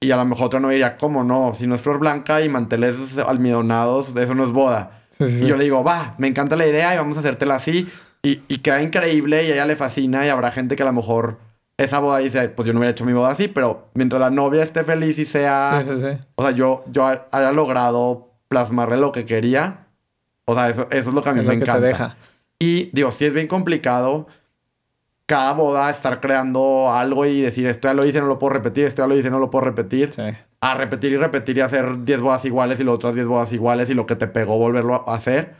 [0.00, 1.54] y a lo mejor otra novia diría, ¿cómo no?
[1.54, 5.02] Si no es flor blanca y manteles almidonados, eso no es boda.
[5.10, 5.44] Sí, sí.
[5.44, 7.88] Y yo le digo, va, me encanta la idea y vamos a hacértela así.
[8.22, 10.92] Y, y queda increíble y a ella le fascina y habrá gente que a lo
[10.92, 11.38] mejor
[11.78, 14.62] esa boda dice, pues yo no hubiera hecho mi boda así, pero mientras la novia
[14.62, 15.82] esté feliz y sea...
[15.84, 16.18] Sí, sí, sí.
[16.34, 19.86] O sea, yo, yo haya logrado plasmarle lo que quería.
[20.44, 21.80] O sea, eso, eso es lo que a mí Es me encanta.
[21.80, 22.16] deja.
[22.58, 24.26] Y digo, sí es bien complicado
[25.26, 28.84] cada boda estar creando algo y decir, esto ya lo hice, no lo puedo repetir,
[28.84, 30.12] esto ya lo hice, no lo puedo repetir.
[30.12, 30.22] Sí.
[30.60, 33.90] A repetir y repetir y hacer 10 bodas iguales y las otras 10 bodas iguales
[33.90, 35.56] y lo que te pegó volverlo a hacer.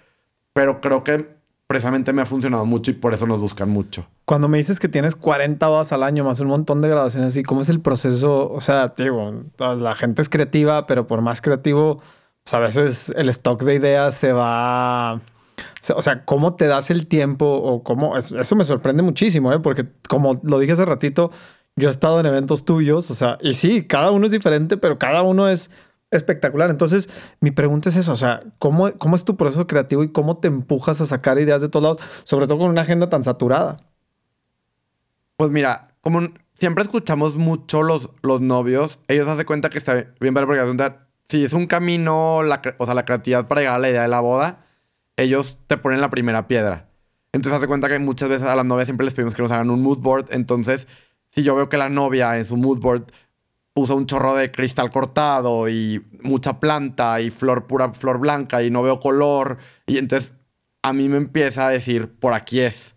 [0.52, 4.06] Pero creo que precisamente me ha funcionado mucho y por eso nos buscan mucho.
[4.24, 7.42] Cuando me dices que tienes 40 bodas al año más un montón de graduaciones así,
[7.42, 8.50] ¿cómo es el proceso?
[8.50, 12.00] O sea, digo, la gente es creativa, pero por más creativo,
[12.44, 15.20] pues a veces el stock de ideas se va...
[15.94, 18.16] O sea, ¿cómo te das el tiempo o cómo?
[18.16, 19.60] es- Eso me sorprende muchísimo, ¿eh?
[19.60, 21.30] Porque como lo dije hace ratito,
[21.76, 24.98] yo he estado en eventos tuyos, o sea, y sí, cada uno es diferente, pero
[24.98, 25.70] cada uno es
[26.10, 26.70] espectacular.
[26.70, 27.08] Entonces,
[27.40, 30.48] mi pregunta es eso, o sea, ¿cómo, ¿cómo es tu proceso creativo y cómo te
[30.48, 33.76] empujas a sacar ideas de todos lados, sobre todo con una agenda tan saturada?
[35.36, 36.20] Pues mira, como
[36.54, 40.94] siempre escuchamos mucho los, los novios, ellos hacen cuenta que está bien porque
[41.28, 44.20] si es un camino, o sea, la creatividad para llegar a la idea de la
[44.20, 44.65] boda,
[45.16, 46.88] ellos te ponen la primera piedra.
[47.32, 49.70] Entonces hace cuenta que muchas veces a las novias siempre les pedimos que nos hagan
[49.70, 50.26] un mood board.
[50.30, 50.88] Entonces,
[51.30, 53.04] si yo veo que la novia en su mood board
[53.74, 58.70] usa un chorro de cristal cortado y mucha planta y flor pura, flor blanca y
[58.70, 60.32] no veo color, y entonces
[60.82, 62.96] a mí me empieza a decir, por aquí es.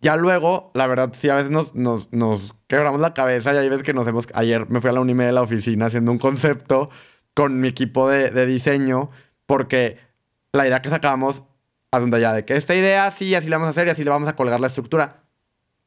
[0.00, 3.68] Ya luego, la verdad, sí, a veces nos, nos, nos quebramos la cabeza y hay
[3.68, 4.26] veces que nos hemos...
[4.34, 6.90] Ayer me fui a la Unime de la oficina haciendo un concepto
[7.34, 9.10] con mi equipo de diseño
[9.46, 10.09] porque
[10.52, 11.44] la idea que sacamos,
[11.92, 14.04] a donde ya de que esta idea sí, así la vamos a hacer y así
[14.04, 15.24] le vamos a colgar la estructura.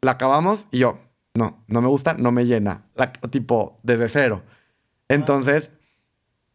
[0.02, 1.00] La acabamos y yo,
[1.34, 2.86] no, no me gusta, no me llena.
[2.96, 4.44] La- tipo, desde cero.
[5.08, 5.72] Entonces,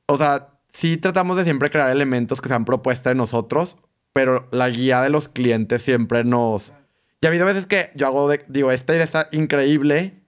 [0.06, 3.78] o sea, sí tratamos de siempre crear elementos que sean propuesta de nosotros,
[4.12, 6.72] pero la guía de los clientes siempre nos...
[7.20, 10.22] Y ha habido veces que yo hago, de- digo, esta idea está increíble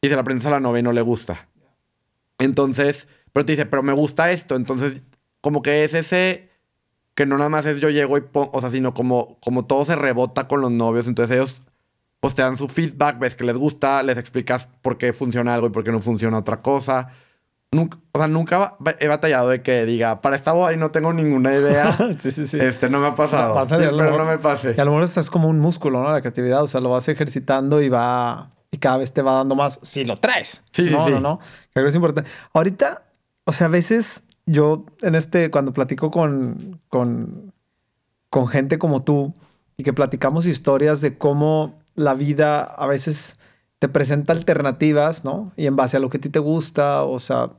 [0.00, 1.48] y se la aprendes a la novia y no le gusta.
[2.38, 4.56] Entonces, pero te dice, pero me gusta esto.
[4.56, 5.04] Entonces,
[5.40, 6.45] como que es ese
[7.16, 9.84] que no nada más es yo llego y pongo, o sea, sino como, como todo
[9.84, 11.08] se rebota con los novios.
[11.08, 11.62] Entonces ellos
[12.20, 15.66] pues te dan su feedback, ves que les gusta, les explicas por qué funciona algo
[15.66, 17.08] y por qué no funciona otra cosa.
[17.72, 21.12] Nunca, o sea, nunca he batallado de que diga, para esta boda y no tengo
[21.12, 21.96] ninguna idea.
[22.18, 22.58] sí, sí, sí.
[22.60, 23.54] Este, no me ha pasado.
[23.54, 24.74] Pasa Espero mejor- no me pase.
[24.76, 26.12] Y a lo mejor estás como un músculo, ¿no?
[26.12, 29.54] La creatividad, o sea, lo vas ejercitando y va, y cada vez te va dando
[29.56, 30.62] más si lo traes.
[30.70, 31.10] Sí, sí, no, sí.
[31.12, 31.40] no, no.
[31.72, 32.30] Creo que es importante.
[32.52, 33.02] Ahorita,
[33.44, 37.52] o sea, a veces yo en este, cuando platico con, con,
[38.48, 39.34] gente como tú
[39.78, 43.38] y que platicamos historias de cómo la vida a veces
[43.78, 45.52] te presenta alternativas, ¿no?
[45.56, 47.50] Y en base a lo que a ti te gusta, o sea,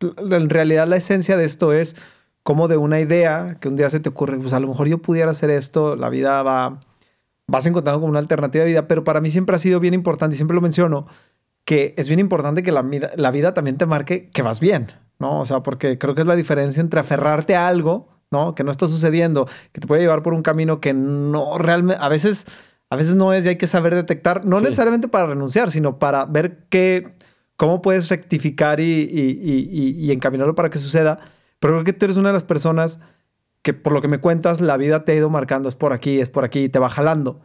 [0.00, 1.96] en realidad la esencia de esto es
[2.44, 4.98] como de una idea que un día se te ocurre, pues a lo mejor yo
[4.98, 6.78] pudiera hacer esto, la vida va,
[7.48, 10.34] vas encontrando como una alternativa de vida, pero para mí siempre ha sido bien importante,
[10.34, 11.06] y siempre lo menciono,
[11.64, 12.84] que es bien importante que la
[13.16, 14.86] la vida también te marque que vas bien,
[15.20, 15.38] ¿no?
[15.40, 18.54] O sea, porque creo que es la diferencia entre aferrarte a algo, ¿no?
[18.56, 22.08] Que no está sucediendo, que te puede llevar por un camino que no realmente, a
[22.08, 22.46] veces,
[22.90, 24.64] a veces no es y hay que saber detectar, no Sí.
[24.64, 27.14] necesariamente para renunciar, sino para ver qué,
[27.56, 31.18] cómo puedes rectificar y, y- y- y- y encaminarlo para que suceda.
[31.60, 33.00] Pero creo que tú eres una de las personas
[33.62, 36.18] que por lo que me cuentas, la vida te ha ido marcando, es por aquí,
[36.20, 37.40] es por aquí, y te va jalando.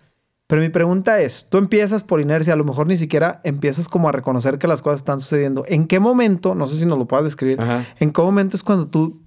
[0.47, 4.10] Pero mi pregunta es, tú empiezas por inercia, a lo mejor ni siquiera empiezas como
[4.10, 5.63] a reconocer que las cosas están sucediendo.
[5.67, 7.86] ¿En qué momento, no sé si nos lo puedas describir, Ajá.
[7.99, 9.23] en qué momento es cuando tú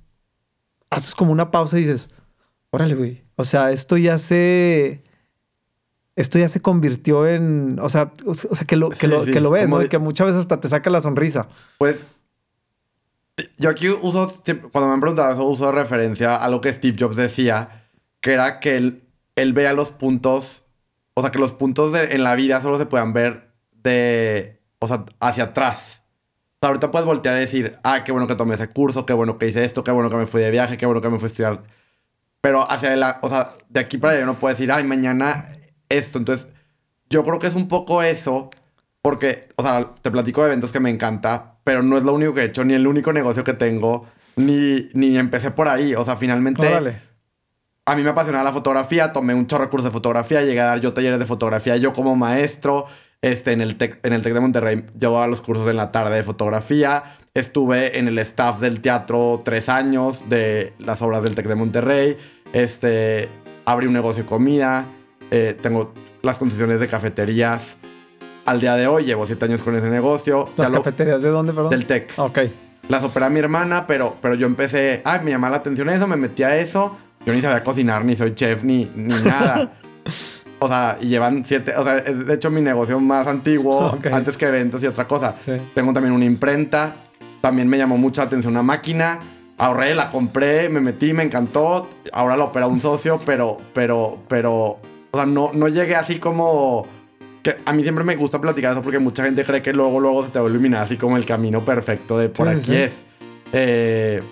[0.90, 2.10] haces como una pausa y dices,
[2.70, 5.02] órale, güey, o sea, esto ya se...
[6.14, 9.30] Esto ya se convirtió en, o sea, o sea que lo, que Sí, lo, sí,
[9.30, 9.78] que lo ves, ¿no?
[9.78, 11.46] de- Y que muchas veces hasta te saca la sonrisa.
[11.78, 12.00] Pues
[13.56, 14.28] yo aquí uso,
[14.72, 17.86] cuando me han preguntado eso, uso de referencia a lo que Steve Jobs decía,
[18.20, 19.04] que era que él,
[19.36, 20.64] él veía los puntos,
[21.18, 24.86] o sea, que los puntos de- en la vida solo se puedan ver de, o
[24.86, 26.02] sea, hacia atrás.
[26.54, 29.12] O sea, ahorita puedes voltear y decir, ah, qué bueno que tomé ese curso, qué
[29.12, 31.18] bueno que hice esto, qué bueno que me fui de viaje, qué bueno que me
[31.18, 31.62] fui a estudiar.
[32.40, 35.46] Pero hacia la, o sea, de aquí para allá no puedo decir, ay, mañana
[35.88, 36.18] esto.
[36.18, 36.48] Entonces,
[37.10, 38.50] yo creo que es un poco eso,
[39.02, 42.34] porque, o sea, te platico de eventos que me encanta, pero no es lo único
[42.34, 45.94] que he hecho, ni el único negocio que tengo, ni, ni empecé por ahí.
[45.94, 47.07] O sea, finalmente, Órale.
[47.90, 50.66] A mí me apasiona la fotografía, tomé un chorro de cursos de fotografía, llegué a
[50.66, 52.86] dar yo talleres de fotografía, yo como maestro,
[53.22, 56.14] este, en el TEC, en el TEC de Monterrey, llevaba los cursos en la tarde
[56.16, 57.02] de fotografía,
[57.34, 62.18] estuve en el staff del teatro tres años de las obras del TEC de Monterrey,
[62.52, 63.28] este,
[63.64, 64.86] abrí un negocio de comida,
[65.30, 67.76] eh, tengo las concesiones de cafeterías.
[68.46, 70.48] Al día de hoy llevo siete años con ese negocio.
[70.56, 71.70] ¿Las lo- cafeterías de dónde, perdón?
[71.70, 72.12] del TEC.
[72.16, 72.38] Ok.
[72.88, 76.16] Las opera mi hermana, pero, pero yo empecé, ay, me llamaba la atención eso, me
[76.16, 76.96] metí a eso.
[77.28, 79.70] Yo ni sabía cocinar, ni soy chef, ni, ni nada.
[80.60, 84.06] o sea, y llevan siete, o sea, es de hecho mi negocio más antiguo, Ok.
[84.06, 85.34] antes que eventos y otra cosa.
[85.44, 85.52] Sí.
[85.74, 86.96] Tengo también una imprenta,
[87.42, 89.20] también me llamó mucha atención una máquina.
[89.58, 91.90] Ahorré, la compré, me metí, me encantó.
[92.14, 94.80] Ahora la opera un socio, pero, pero, pero, o
[95.12, 96.86] sea, no, no llegué así como
[97.42, 100.24] que a mí siempre me gusta platicar eso porque mucha gente cree que luego, luego
[100.24, 102.76] se te va a iluminar así como el camino perfecto de por sí, aquí sí.
[102.76, 103.02] es.
[103.52, 104.22] Eh,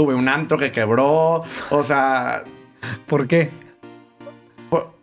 [0.00, 2.42] tuve un antro que quebró, o sea,
[3.06, 3.50] ¿Por qué?
[4.70, 4.94] por-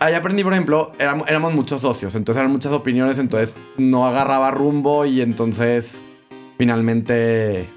[0.00, 4.50] ahí aprendí, por ejemplo, éramos, éramos muchos socios, entonces eran muchas opiniones, entonces no agarraba
[4.50, 6.02] rumbo y entonces
[6.56, 7.68] finalmente,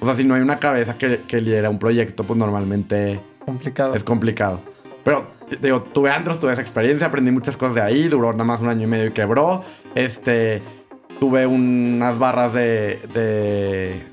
[0.00, 3.38] o sea, si no hay una cabeza que, que lidera un proyecto, pues normalmente Es
[3.46, 3.94] complicado.
[3.94, 4.60] es complicado.
[5.04, 5.28] Pero,
[5.60, 8.68] digo, tuve antros, tuve esa experiencia, aprendí muchas cosas de ahí, duró nada más un
[8.68, 9.62] año y medio y quebró.
[9.94, 10.62] Este,
[11.20, 14.11] tuve unas barras de, de,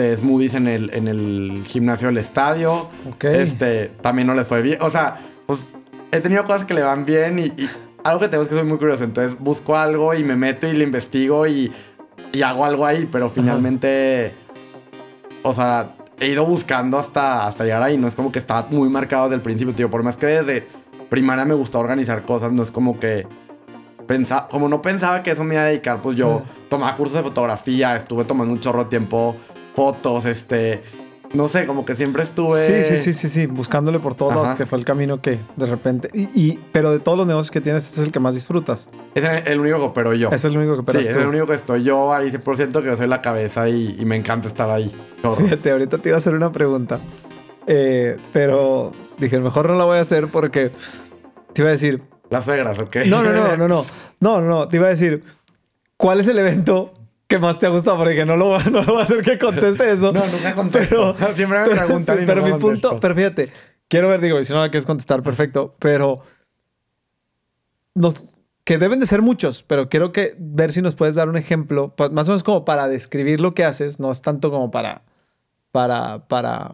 [0.00, 2.88] de smoothies en el, en el gimnasio del estadio.
[3.08, 3.24] Ok.
[3.24, 4.78] Este, también no les fue bien.
[4.80, 5.66] O sea, pues
[6.12, 7.68] he tenido cosas que le van bien y, y
[8.04, 9.04] algo que tengo es que soy muy curioso.
[9.04, 11.72] Entonces busco algo y me meto y le investigo y,
[12.32, 14.34] y hago algo ahí, pero finalmente,
[15.42, 17.96] o sea, he ido buscando hasta, hasta llegar ahí.
[17.96, 19.90] No es como que estaba muy marcado desde el principio, tío.
[19.90, 20.66] Por más que desde
[21.08, 23.26] primaria me gustaba organizar cosas, no es como que
[24.50, 27.94] como no pensaba que eso me iba a dedicar, pues yo tomaba cursos de fotografía,
[27.94, 29.36] estuve tomando un chorro de tiempo
[29.74, 30.82] fotos, este,
[31.32, 32.66] no sé, como que siempre estuve...
[32.84, 35.66] Sí, sí, sí, sí, sí, buscándole por todos lados, que fue el camino que de
[35.66, 36.10] repente.
[36.12, 38.88] Y, y- pero de todos los negocios que tienes, este es el que más disfrutas.
[39.14, 40.30] Es el, el único que opero yo.
[40.30, 41.20] Es el único que sí, operas es tú.
[41.22, 44.48] el único que estoy yo ahí 100% que soy la cabeza y, y me encanta
[44.48, 44.90] estar ahí.
[45.22, 45.36] Chorro.
[45.36, 46.98] Fíjate, ahorita te iba a hacer una pregunta.
[47.66, 50.72] Eh, pero dije, mejor no la voy a hacer porque
[51.52, 52.02] te iba a decir.
[52.30, 52.96] Las suegras, ¿ok?
[53.06, 53.84] No, no, no, no, no.
[54.20, 55.22] No, no, te iba a decir,
[55.96, 56.92] ¿cuál es el evento
[57.30, 57.96] que más te ha gustado?
[57.96, 60.12] Porque no lo, va- no lo va a hacer que conteste eso.
[60.12, 61.14] No, nunca contesto.
[61.34, 63.50] Siempre me pero, preguntan sí, y pero nunca mi punto, pero fíjate,
[63.88, 66.22] quiero ver, digo, y si no la quieres contestar, perfecto, pero
[67.94, 68.14] nos,
[68.64, 71.94] que deben de ser muchos, pero quiero que ver si nos puedes dar un ejemplo,
[72.12, 75.02] más o menos como para describir lo que haces, no es tanto como para,
[75.70, 76.72] para, para,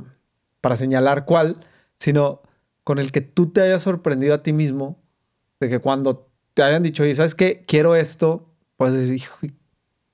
[0.60, 1.60] para señalar cuál,
[1.98, 2.42] sino
[2.82, 5.02] con el que tú te hayas sorprendido a ti mismo,
[5.60, 9.54] de que cuando te hayan dicho, y sabes qué, quiero esto, pues hijo, ¿y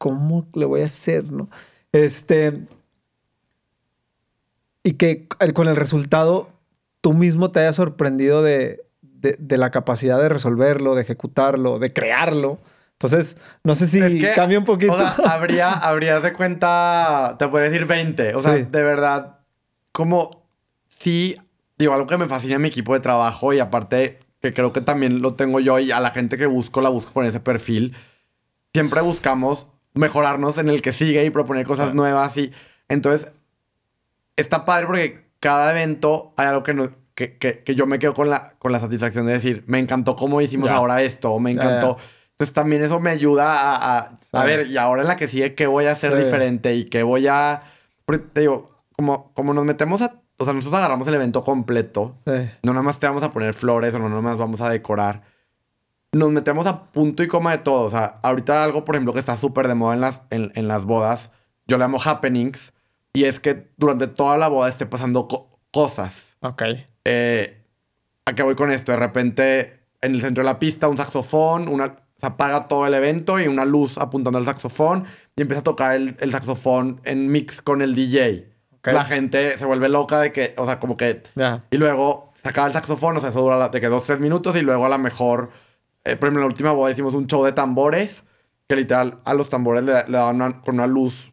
[0.03, 1.31] ¿cómo le voy a hacer?
[1.31, 1.49] ¿No?
[1.93, 2.67] Este,
[4.83, 6.49] y que con el resultado
[7.01, 11.93] tú mismo te hayas sorprendido de, de, de la capacidad de resolverlo, de ejecutarlo, de
[11.93, 12.59] crearlo.
[12.95, 14.93] Entonces, no sé si Es que, cambia un poquito.
[14.93, 18.35] O sea, habría, habrías de cuenta, te podría decir 20.
[18.35, 18.67] O sea, Sí.
[18.69, 19.39] de verdad,
[19.93, 20.31] como
[20.89, 21.37] sí,
[21.79, 24.81] digo, algo que me fascina en mi equipo de trabajo y aparte que creo que
[24.81, 27.95] también lo tengo yo y a la gente que busco, la busco con ese perfil,
[28.73, 32.53] siempre buscamos mejorarnos en el que sigue y proponer cosas nuevas y
[32.89, 33.35] entonces
[34.37, 38.15] está padre porque cada evento hay algo que, no- que, que- que yo me quedo
[38.15, 40.77] con la, con la satisfacción de decir, me encantó cómo hicimos Ya.
[40.77, 41.97] ahora esto, me Ya, encantó.
[41.99, 42.03] ya.
[42.33, 44.29] Entonces también eso me ayuda a, a, Sí.
[44.33, 46.25] a ver, y ahora en la que sigue, ¿qué voy a hacer Sí.
[46.25, 46.75] diferente?
[46.75, 47.63] Y qué voy a...
[48.05, 50.15] Porque te digo, como, como nos metemos a...
[50.39, 52.15] O sea, nosotros agarramos el evento completo.
[52.25, 52.33] Sí.
[52.65, 55.23] No nada más te vamos a poner flores o no nada más vamos a decorar.
[56.13, 57.83] Nos metemos a punto y coma de todo.
[57.85, 60.69] O sea, ahorita algo, por ejemplo, que está súper de moda en las, en, en
[60.69, 61.31] las bodas,
[61.67, 62.73] yo le llamo happenings.
[63.15, 66.37] Y es que durante toda la boda esté pasando co- cosas.
[66.41, 66.63] Ok.
[67.05, 67.63] Eh,
[68.27, 68.93] ¿A qué voy con esto?
[68.93, 72.95] De repente, en el centro de la pista, un saxofón, una, se apaga todo el
[72.95, 77.29] evento y una luz apuntando al saxofón y empieza a tocar el, el saxofón en
[77.31, 78.49] mix con el DJ.
[78.93, 81.23] La gente se vuelve loca de que, o sea, como que...
[81.71, 84.57] Y luego se acaba el saxofón, o sea, eso dura de que dos, tres minutos
[84.57, 85.51] y luego a la mejor...
[86.05, 88.25] eh, por ejemplo, en la última boda hicimos un show de tambores
[88.69, 91.33] que literal a los tambores le, le daban una- con una luz,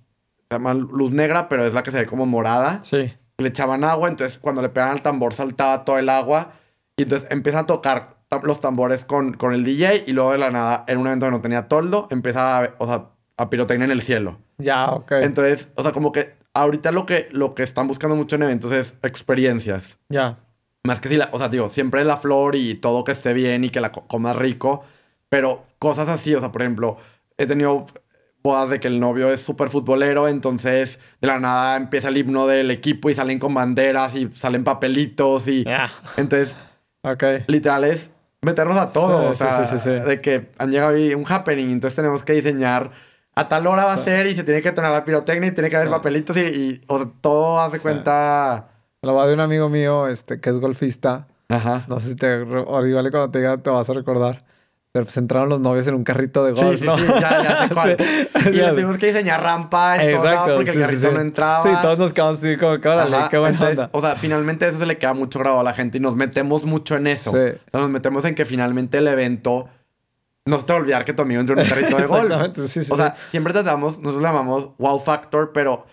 [0.49, 3.13] se llama luz negra, pero es la que se ve como morada Sí.
[3.37, 6.53] le echaban agua, entonces cuando le pegaban al tambor saltaba todo el agua
[6.97, 10.51] y entonces empiezan a tocar los tambores con, con el DJ y luego de la
[10.51, 13.05] nada, en un evento que no tenía toldo, empieza a, o sea,
[13.37, 14.37] a pirotecnia en el cielo.
[14.57, 15.13] Ya, ok.
[15.21, 18.71] Entonces, o sea, como que ahorita lo que, lo que están buscando mucho en eventos
[18.73, 19.97] es experiencias.
[20.09, 20.37] ya.
[20.83, 23.33] Más que si la, o sea, digo, siempre es la flor y todo que esté
[23.33, 24.83] bien y que la co- comas rico,
[25.27, 26.97] pero cosas así, o sea, por ejemplo,
[27.37, 27.85] he tenido
[28.41, 32.47] bodas de que el novio es súper futbolero, entonces de la nada empieza el himno
[32.47, 35.91] del equipo y salen con banderas y salen papelitos y Ya.
[36.15, 36.55] entonces
[37.01, 37.23] Ok.
[37.47, 38.09] literal es
[38.41, 39.89] meternos a todo, Sí, o sea, sí, sí, sí.
[40.07, 42.91] de que han llegado ahí un happening, entonces tenemos que diseñar
[43.35, 45.69] a tal hora va a ser y se tiene que tonar la pirotecnia y tiene
[45.69, 47.83] que haber papelitos y, y, o sea, todo hace Sí.
[49.01, 49.07] Cuenta...
[49.07, 51.27] Lo va de un amigo mío, este, que es golfista.
[51.49, 51.85] Ajá.
[51.87, 52.41] No sé si te...
[52.41, 54.43] Igual cuando te diga te vas a recordar.
[54.91, 56.97] Pero pues entraron los novios en un carrito de golf, sí, sí, ¿no?
[56.97, 57.97] sí, ya, ya sé cuál.
[58.43, 58.49] Sí.
[58.49, 61.61] Y le tuvimos que diseñar rampa en lados porque el carrito no entraba.
[61.61, 63.89] Sí, todos nos quedamos así como órale, qué buena entonces, onda.
[63.93, 66.63] O sea, finalmente eso se le queda mucho grabado a la gente y nos metemos
[66.63, 67.29] mucho en eso.
[67.29, 67.37] Sí.
[67.37, 69.69] O sea, nos metemos en que finalmente el evento...
[70.45, 72.23] No se te va a olvidar que tu amigo entró en un carrito de golf.
[72.23, 72.91] Exactamente, sí, sí.
[72.91, 75.85] O sea, siempre tratamos, nosotros le llamamos wow factor, pero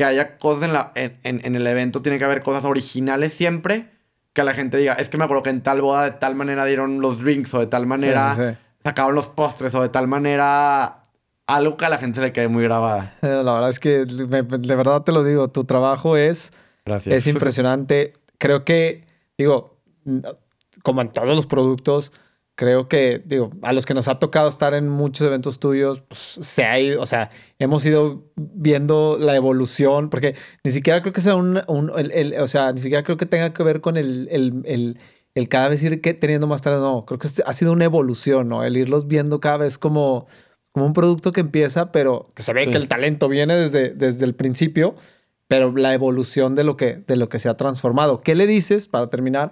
[0.00, 3.34] que haya cosas en, la, en, en- en el evento, tiene que haber cosas originales
[3.34, 3.90] siempre.
[4.32, 6.64] Que la gente diga, es que me acuerdo que en tal boda de tal manera
[6.64, 10.08] dieron los drinks o de tal manera Sí, sí, sacaban los postres o de tal
[10.08, 11.02] manera
[11.46, 13.12] algo que a la gente le quede muy grabada.
[13.20, 16.52] La verdad es que me- de verdad te lo digo, tu trabajo es,
[16.86, 17.14] Gracias.
[17.14, 18.14] es impresionante.
[18.38, 19.04] Creo que,
[19.36, 19.76] digo,
[20.82, 22.10] como en todos los productos,
[22.60, 26.20] creo que, digo, a los que nos ha tocado estar en muchos eventos tuyos, pues,
[26.20, 31.22] se ha ido, o sea, hemos ido viendo la evolución, porque ni siquiera creo que
[31.22, 33.96] sea un, un- el- el- o sea, ni siquiera creo que tenga que ver con
[33.96, 34.98] el, el, el-
[35.34, 37.86] el cada vez ir que teniendo más tarde, no, creo que es- ha sido una
[37.86, 38.62] evolución, ¿no?
[38.62, 40.26] El irlos viendo cada vez como,
[40.72, 42.72] como un producto que empieza, pero que se ve Sí.
[42.72, 44.94] que el talento viene desde, desde el principio,
[45.48, 48.18] pero la evolución de lo, que, de lo que se ha transformado.
[48.20, 49.50] ¿Qué le dices, para terminar,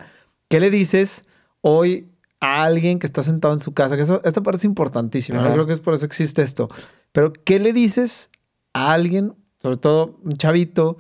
[0.51, 1.25] qué le dices
[1.63, 2.07] hoy
[2.41, 3.97] a alguien que está sentado en su casa?
[3.97, 4.21] Que eso,
[4.65, 5.47] importantísimo, ¿no?
[5.47, 5.55] Ajá.
[5.55, 6.69] creo que es por eso existe esto.
[7.13, 8.31] Pero ¿qué le dices
[8.73, 10.99] a alguien, sobre todo un chavito,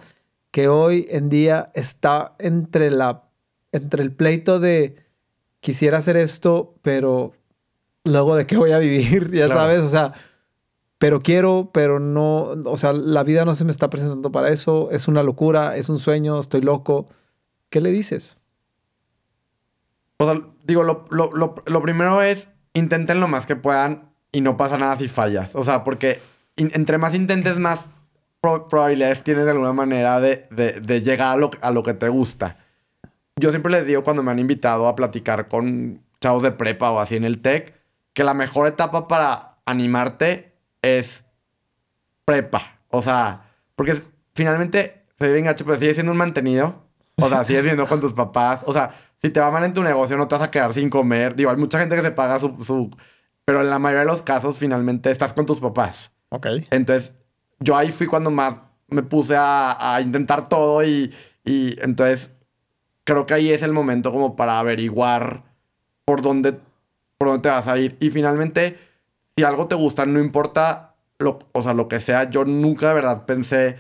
[0.51, 3.29] que hoy en día está entre, la,
[3.72, 4.96] entre el pleito de
[5.61, 7.33] quisiera hacer esto, pero
[8.05, 9.61] luego de qué voy a vivir, ya Claro.
[9.61, 10.14] sabes, o sea,
[10.98, 14.88] pero quiero, pero no, o sea, la vida no se me está presentando para eso,
[14.90, 17.07] es una locura, es un sueño, estoy loco.
[17.70, 18.38] ¿Qué le dices?
[20.18, 24.40] O sea, digo, lo, lo, lo, lo primero es intenten lo más que puedan y
[24.40, 25.54] no pasa nada si fallas.
[25.54, 26.20] O sea, porque
[26.57, 27.88] in- entre más intentes, más
[28.40, 31.94] pro- probabilidades tienes de alguna manera de, de, de llegar a lo, a lo que
[31.94, 32.57] te gusta.
[33.37, 36.98] Yo siempre les digo cuando me han invitado a platicar con chavos de prepa o
[36.98, 37.73] así en el TEC,
[38.12, 40.52] que la mejor etapa para animarte
[40.83, 41.25] es
[42.25, 42.79] prepa.
[42.90, 43.42] O sea,
[43.77, 44.02] porque
[44.35, 46.83] finalmente se ve bien gacho, pero sigues siendo un mantenido.
[47.21, 48.62] O sea, sigues viviendo con tus papás.
[48.66, 50.90] O sea, si te va mal en tu negocio, no te vas a quedar sin
[50.90, 51.35] comer.
[51.35, 52.90] Digo, hay mucha gente que se paga su, su...
[53.44, 56.12] Pero en la mayoría de los casos, finalmente, estás con tus papás.
[56.29, 56.46] Ok.
[56.71, 57.12] Entonces,
[57.58, 61.12] yo ahí fui cuando más me puse a, a intentar todo y,
[61.44, 62.31] y entonces
[63.04, 65.44] creo que ahí es el momento como para averiguar
[66.04, 66.54] por dónde,
[67.19, 67.96] por dónde te vas a ir.
[68.00, 68.79] Y finalmente,
[69.37, 72.94] si algo te gusta, no importa lo, o sea, lo que sea, yo nunca de
[72.94, 73.77] verdad pensé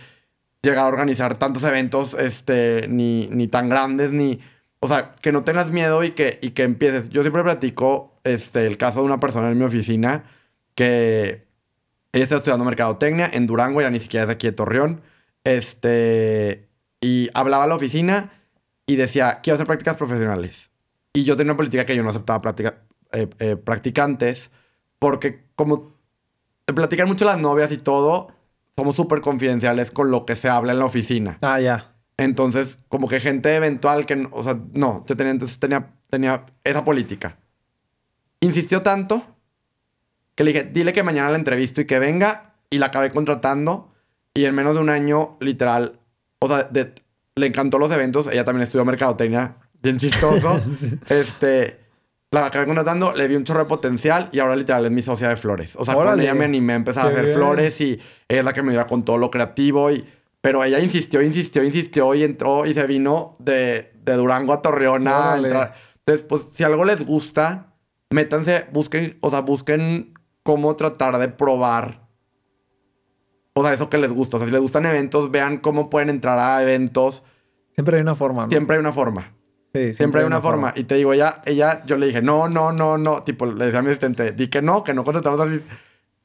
[0.62, 4.40] llegar a organizar tantos eventos, este, ni, ni tan grandes, ni...
[4.80, 7.08] o sea, que no tengas miedo y que, y que empieces.
[7.10, 10.24] Yo siempre platico este, el caso de una persona en mi oficina
[10.74, 11.46] que
[12.12, 15.02] ella está estudiando mercadotecnia en Durango, ya ni siquiera es aquí de Torreón.
[15.44, 16.68] Este,
[17.00, 18.32] y hablaba a la oficina
[18.86, 20.70] y decía, quiero hacer prácticas profesionales.
[21.12, 24.50] Y yo tenía una política que yo no aceptaba práctica, eh, eh, practicantes
[24.98, 25.94] porque como
[26.64, 28.28] platican mucho las novias y todo,
[28.76, 31.38] somos súper confidenciales con lo que se habla en la oficina.
[31.42, 31.94] Ah, ya.
[32.18, 36.84] Entonces, como que gente eventual que, o sea, no, te tenía, entonces tenía, tenía esa
[36.84, 37.38] política.
[38.40, 39.24] Insistió tanto
[40.34, 43.92] que le dije, dile que mañana la entrevisto y que venga, y la acabé contratando.
[44.34, 45.98] Y en menos de un año, literal,
[46.38, 48.28] o sea, le encantó los eventos.
[48.28, 50.60] Ella también estudió mercadotecnia, bien chistoso.
[51.08, 51.80] Este,
[52.30, 55.28] la acabé contratando, le vi un chorro de potencial y ahora literal es mi socia
[55.28, 55.76] de flores.
[55.76, 58.62] O sea, con ella me animé a empezar a hacer flores y es la que
[58.62, 60.04] me ayuda con todo lo creativo y...
[60.40, 65.08] Pero ella insistió, insistió, insistió y entró y se vino de, de Durango a Torreón
[65.08, 65.74] a entrar.
[65.98, 67.74] Entonces, pues, si algo les gusta,
[68.10, 72.06] métanse, busquen, o sea, busquen cómo tratar de probar.
[73.54, 74.36] O sea, eso que les gusta.
[74.36, 77.24] O sea, si les gustan eventos, vean cómo pueden entrar a eventos.
[77.72, 78.44] Siempre hay una forma.
[78.44, 78.50] ¿no?
[78.50, 79.34] Siempre hay una forma
[79.92, 80.72] siempre, hay una, forma.
[80.76, 83.22] Y te digo, ella, ella, yo le dije, no, no, no, no.
[83.22, 85.60] Tipo, le decía a mi asistente, di que no, que no contratamos así.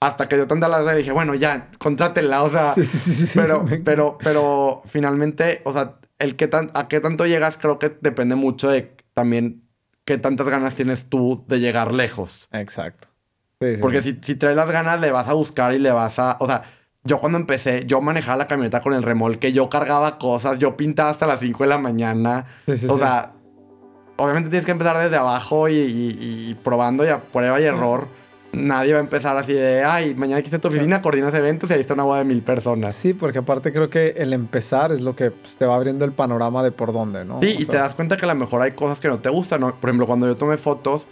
[0.05, 2.43] Hasta que yo tanta la dije, bueno, ya, contrátela.
[2.43, 6.87] O sea, sí, sí, sí, pero, pero, pero finalmente, o sea, el que tan, a
[6.87, 9.63] qué tanto llegas creo que depende mucho de también
[10.05, 12.49] qué tantas ganas tienes tú de llegar lejos.
[12.51, 13.07] Exacto.
[13.79, 16.47] Porque Si, si traes las ganas, le vas a buscar y le vas a, o
[16.47, 16.63] sea,
[17.03, 21.09] yo cuando empecé, yo manejaba la camioneta con el remolque, yo cargaba cosas, yo pintaba
[21.09, 22.45] hasta las 5 de la mañana.
[22.89, 23.33] o sea,
[24.17, 28.07] obviamente tienes que empezar desde abajo y, probando y a prueba y error.
[28.53, 31.73] Nadie va a empezar así de, ay, mañana aquí está tu oficina, coordinas eventos y
[31.73, 32.93] ahí está una boda de mil personas.
[32.93, 36.11] Sí, porque aparte creo que el empezar es lo que pues, te va abriendo el
[36.11, 37.39] panorama de por dónde, ¿no?
[37.39, 39.61] Sí, y te das cuenta que a lo mejor hay cosas que no te gustan,
[39.61, 39.79] ¿no?
[39.79, 41.07] Por ejemplo, cuando yo tomé fotos,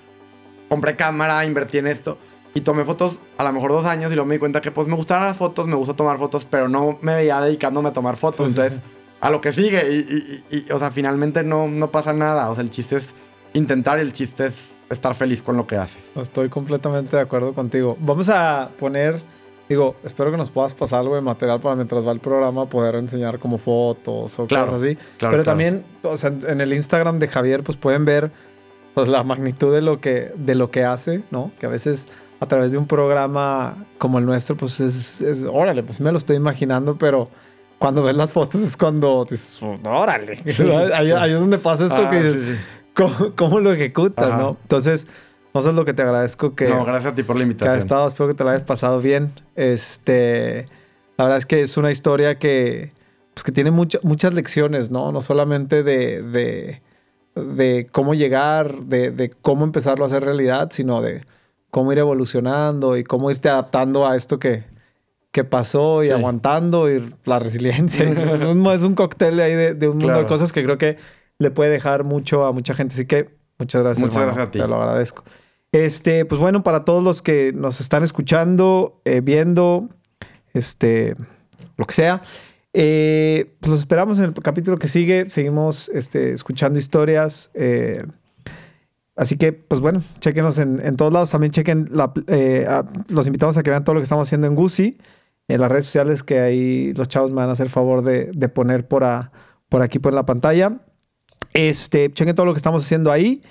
[0.70, 2.20] compré cámara, invertí en esto
[2.54, 4.88] y tomé fotos a lo mejor dos años y luego me di cuenta que pues
[4.88, 8.18] me gustaban las fotos, me gusta tomar fotos, pero no me veía dedicándome a tomar
[8.18, 8.50] fotos.
[8.50, 8.82] Entonces,
[9.20, 12.50] a lo que sigue y, o sea, finalmente no, no pasa nada.
[12.50, 13.16] O sea, el chiste es
[13.54, 16.04] intentar el chiste es estar feliz con lo que haces.
[16.16, 17.97] Estoy completamente de acuerdo contigo.
[17.99, 19.22] Vamos a poner,
[19.70, 22.95] digo, espero que nos puedas pasar algo de material para mientras va el programa poder
[22.95, 24.97] enseñar como fotos o cosas así.
[25.20, 28.32] pero también, o sea, en el Instagram de Javier, pues pueden ver
[28.93, 31.52] pues, la magnitud de lo que, de lo que hace, ¿no?
[31.60, 32.08] Que a veces
[32.39, 36.38] a través de un programa como el nuestro, pues es, órale, pues me lo estoy
[36.38, 37.30] imaginando, pero
[37.78, 40.39] cuando ves las fotos es cuando dices, órale.
[40.95, 42.60] ahí, es donde pasa esto que ah, dices,
[43.36, 44.58] ¿cómo, lo ejecutas, no?
[44.62, 45.08] Entonces,
[45.54, 46.68] eso es lo que te agradezco que...
[46.68, 47.74] No, gracias a ti por la invitación.
[47.74, 49.30] Que has estado, espero que te la hayas pasado bien.
[49.56, 50.68] Este,
[51.18, 52.91] la verdad es que es una historia que,
[53.34, 55.12] pues que tiene muchas lecciones, ¿no?
[55.12, 56.82] No solamente de, de,
[57.36, 61.22] de cómo llegar, de, de cómo empezarlo a hacer realidad, sino de
[61.70, 64.66] cómo ir evolucionando y cómo irte adaptando a esto que,
[65.32, 68.04] que pasó y aguantando y la resiliencia.
[68.74, 70.97] es un cóctel ahí de, un mundo de cosas que creo que
[71.42, 72.94] le puede dejar mucho a mucha gente.
[72.94, 73.30] Así que
[73.60, 74.06] muchas gracias.
[74.06, 74.60] Muchas gracias a ti.
[74.60, 75.24] Te lo agradezco.
[75.72, 79.89] Este, pues bueno, para todos los que nos están escuchando, eh, viendo,
[80.54, 81.16] este,
[81.78, 82.22] lo que sea,
[82.74, 85.30] eh, pues los esperamos en el capítulo que sigue.
[85.30, 87.52] Seguimos este, escuchando historias.
[87.54, 88.04] Eh,
[89.16, 91.30] Así que, pues bueno, chequenos en, todos lados.
[91.30, 92.66] También chequen, la, eh,
[93.10, 94.98] los invitamos a que vean todo lo que estamos haciendo en Gucci,
[95.48, 98.88] en las redes sociales que ahí los chavos me van a hacer favor de, poner
[98.88, 99.04] por,
[99.70, 100.80] por aquí por la pantalla.
[101.54, 103.41] Este, chequen todo lo que estamos haciendo ahí.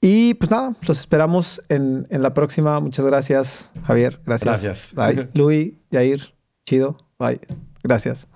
[0.00, 2.78] Y pues nada, los esperamos en, en la próxima.
[2.80, 4.20] Muchas gracias, Javier.
[4.26, 4.62] Gracias.
[4.62, 4.94] Gracias.
[4.94, 5.28] Bye.
[5.34, 6.34] Luis, Jair,
[6.66, 6.96] chido.
[7.18, 7.40] Bye.
[7.82, 8.28] Gracias.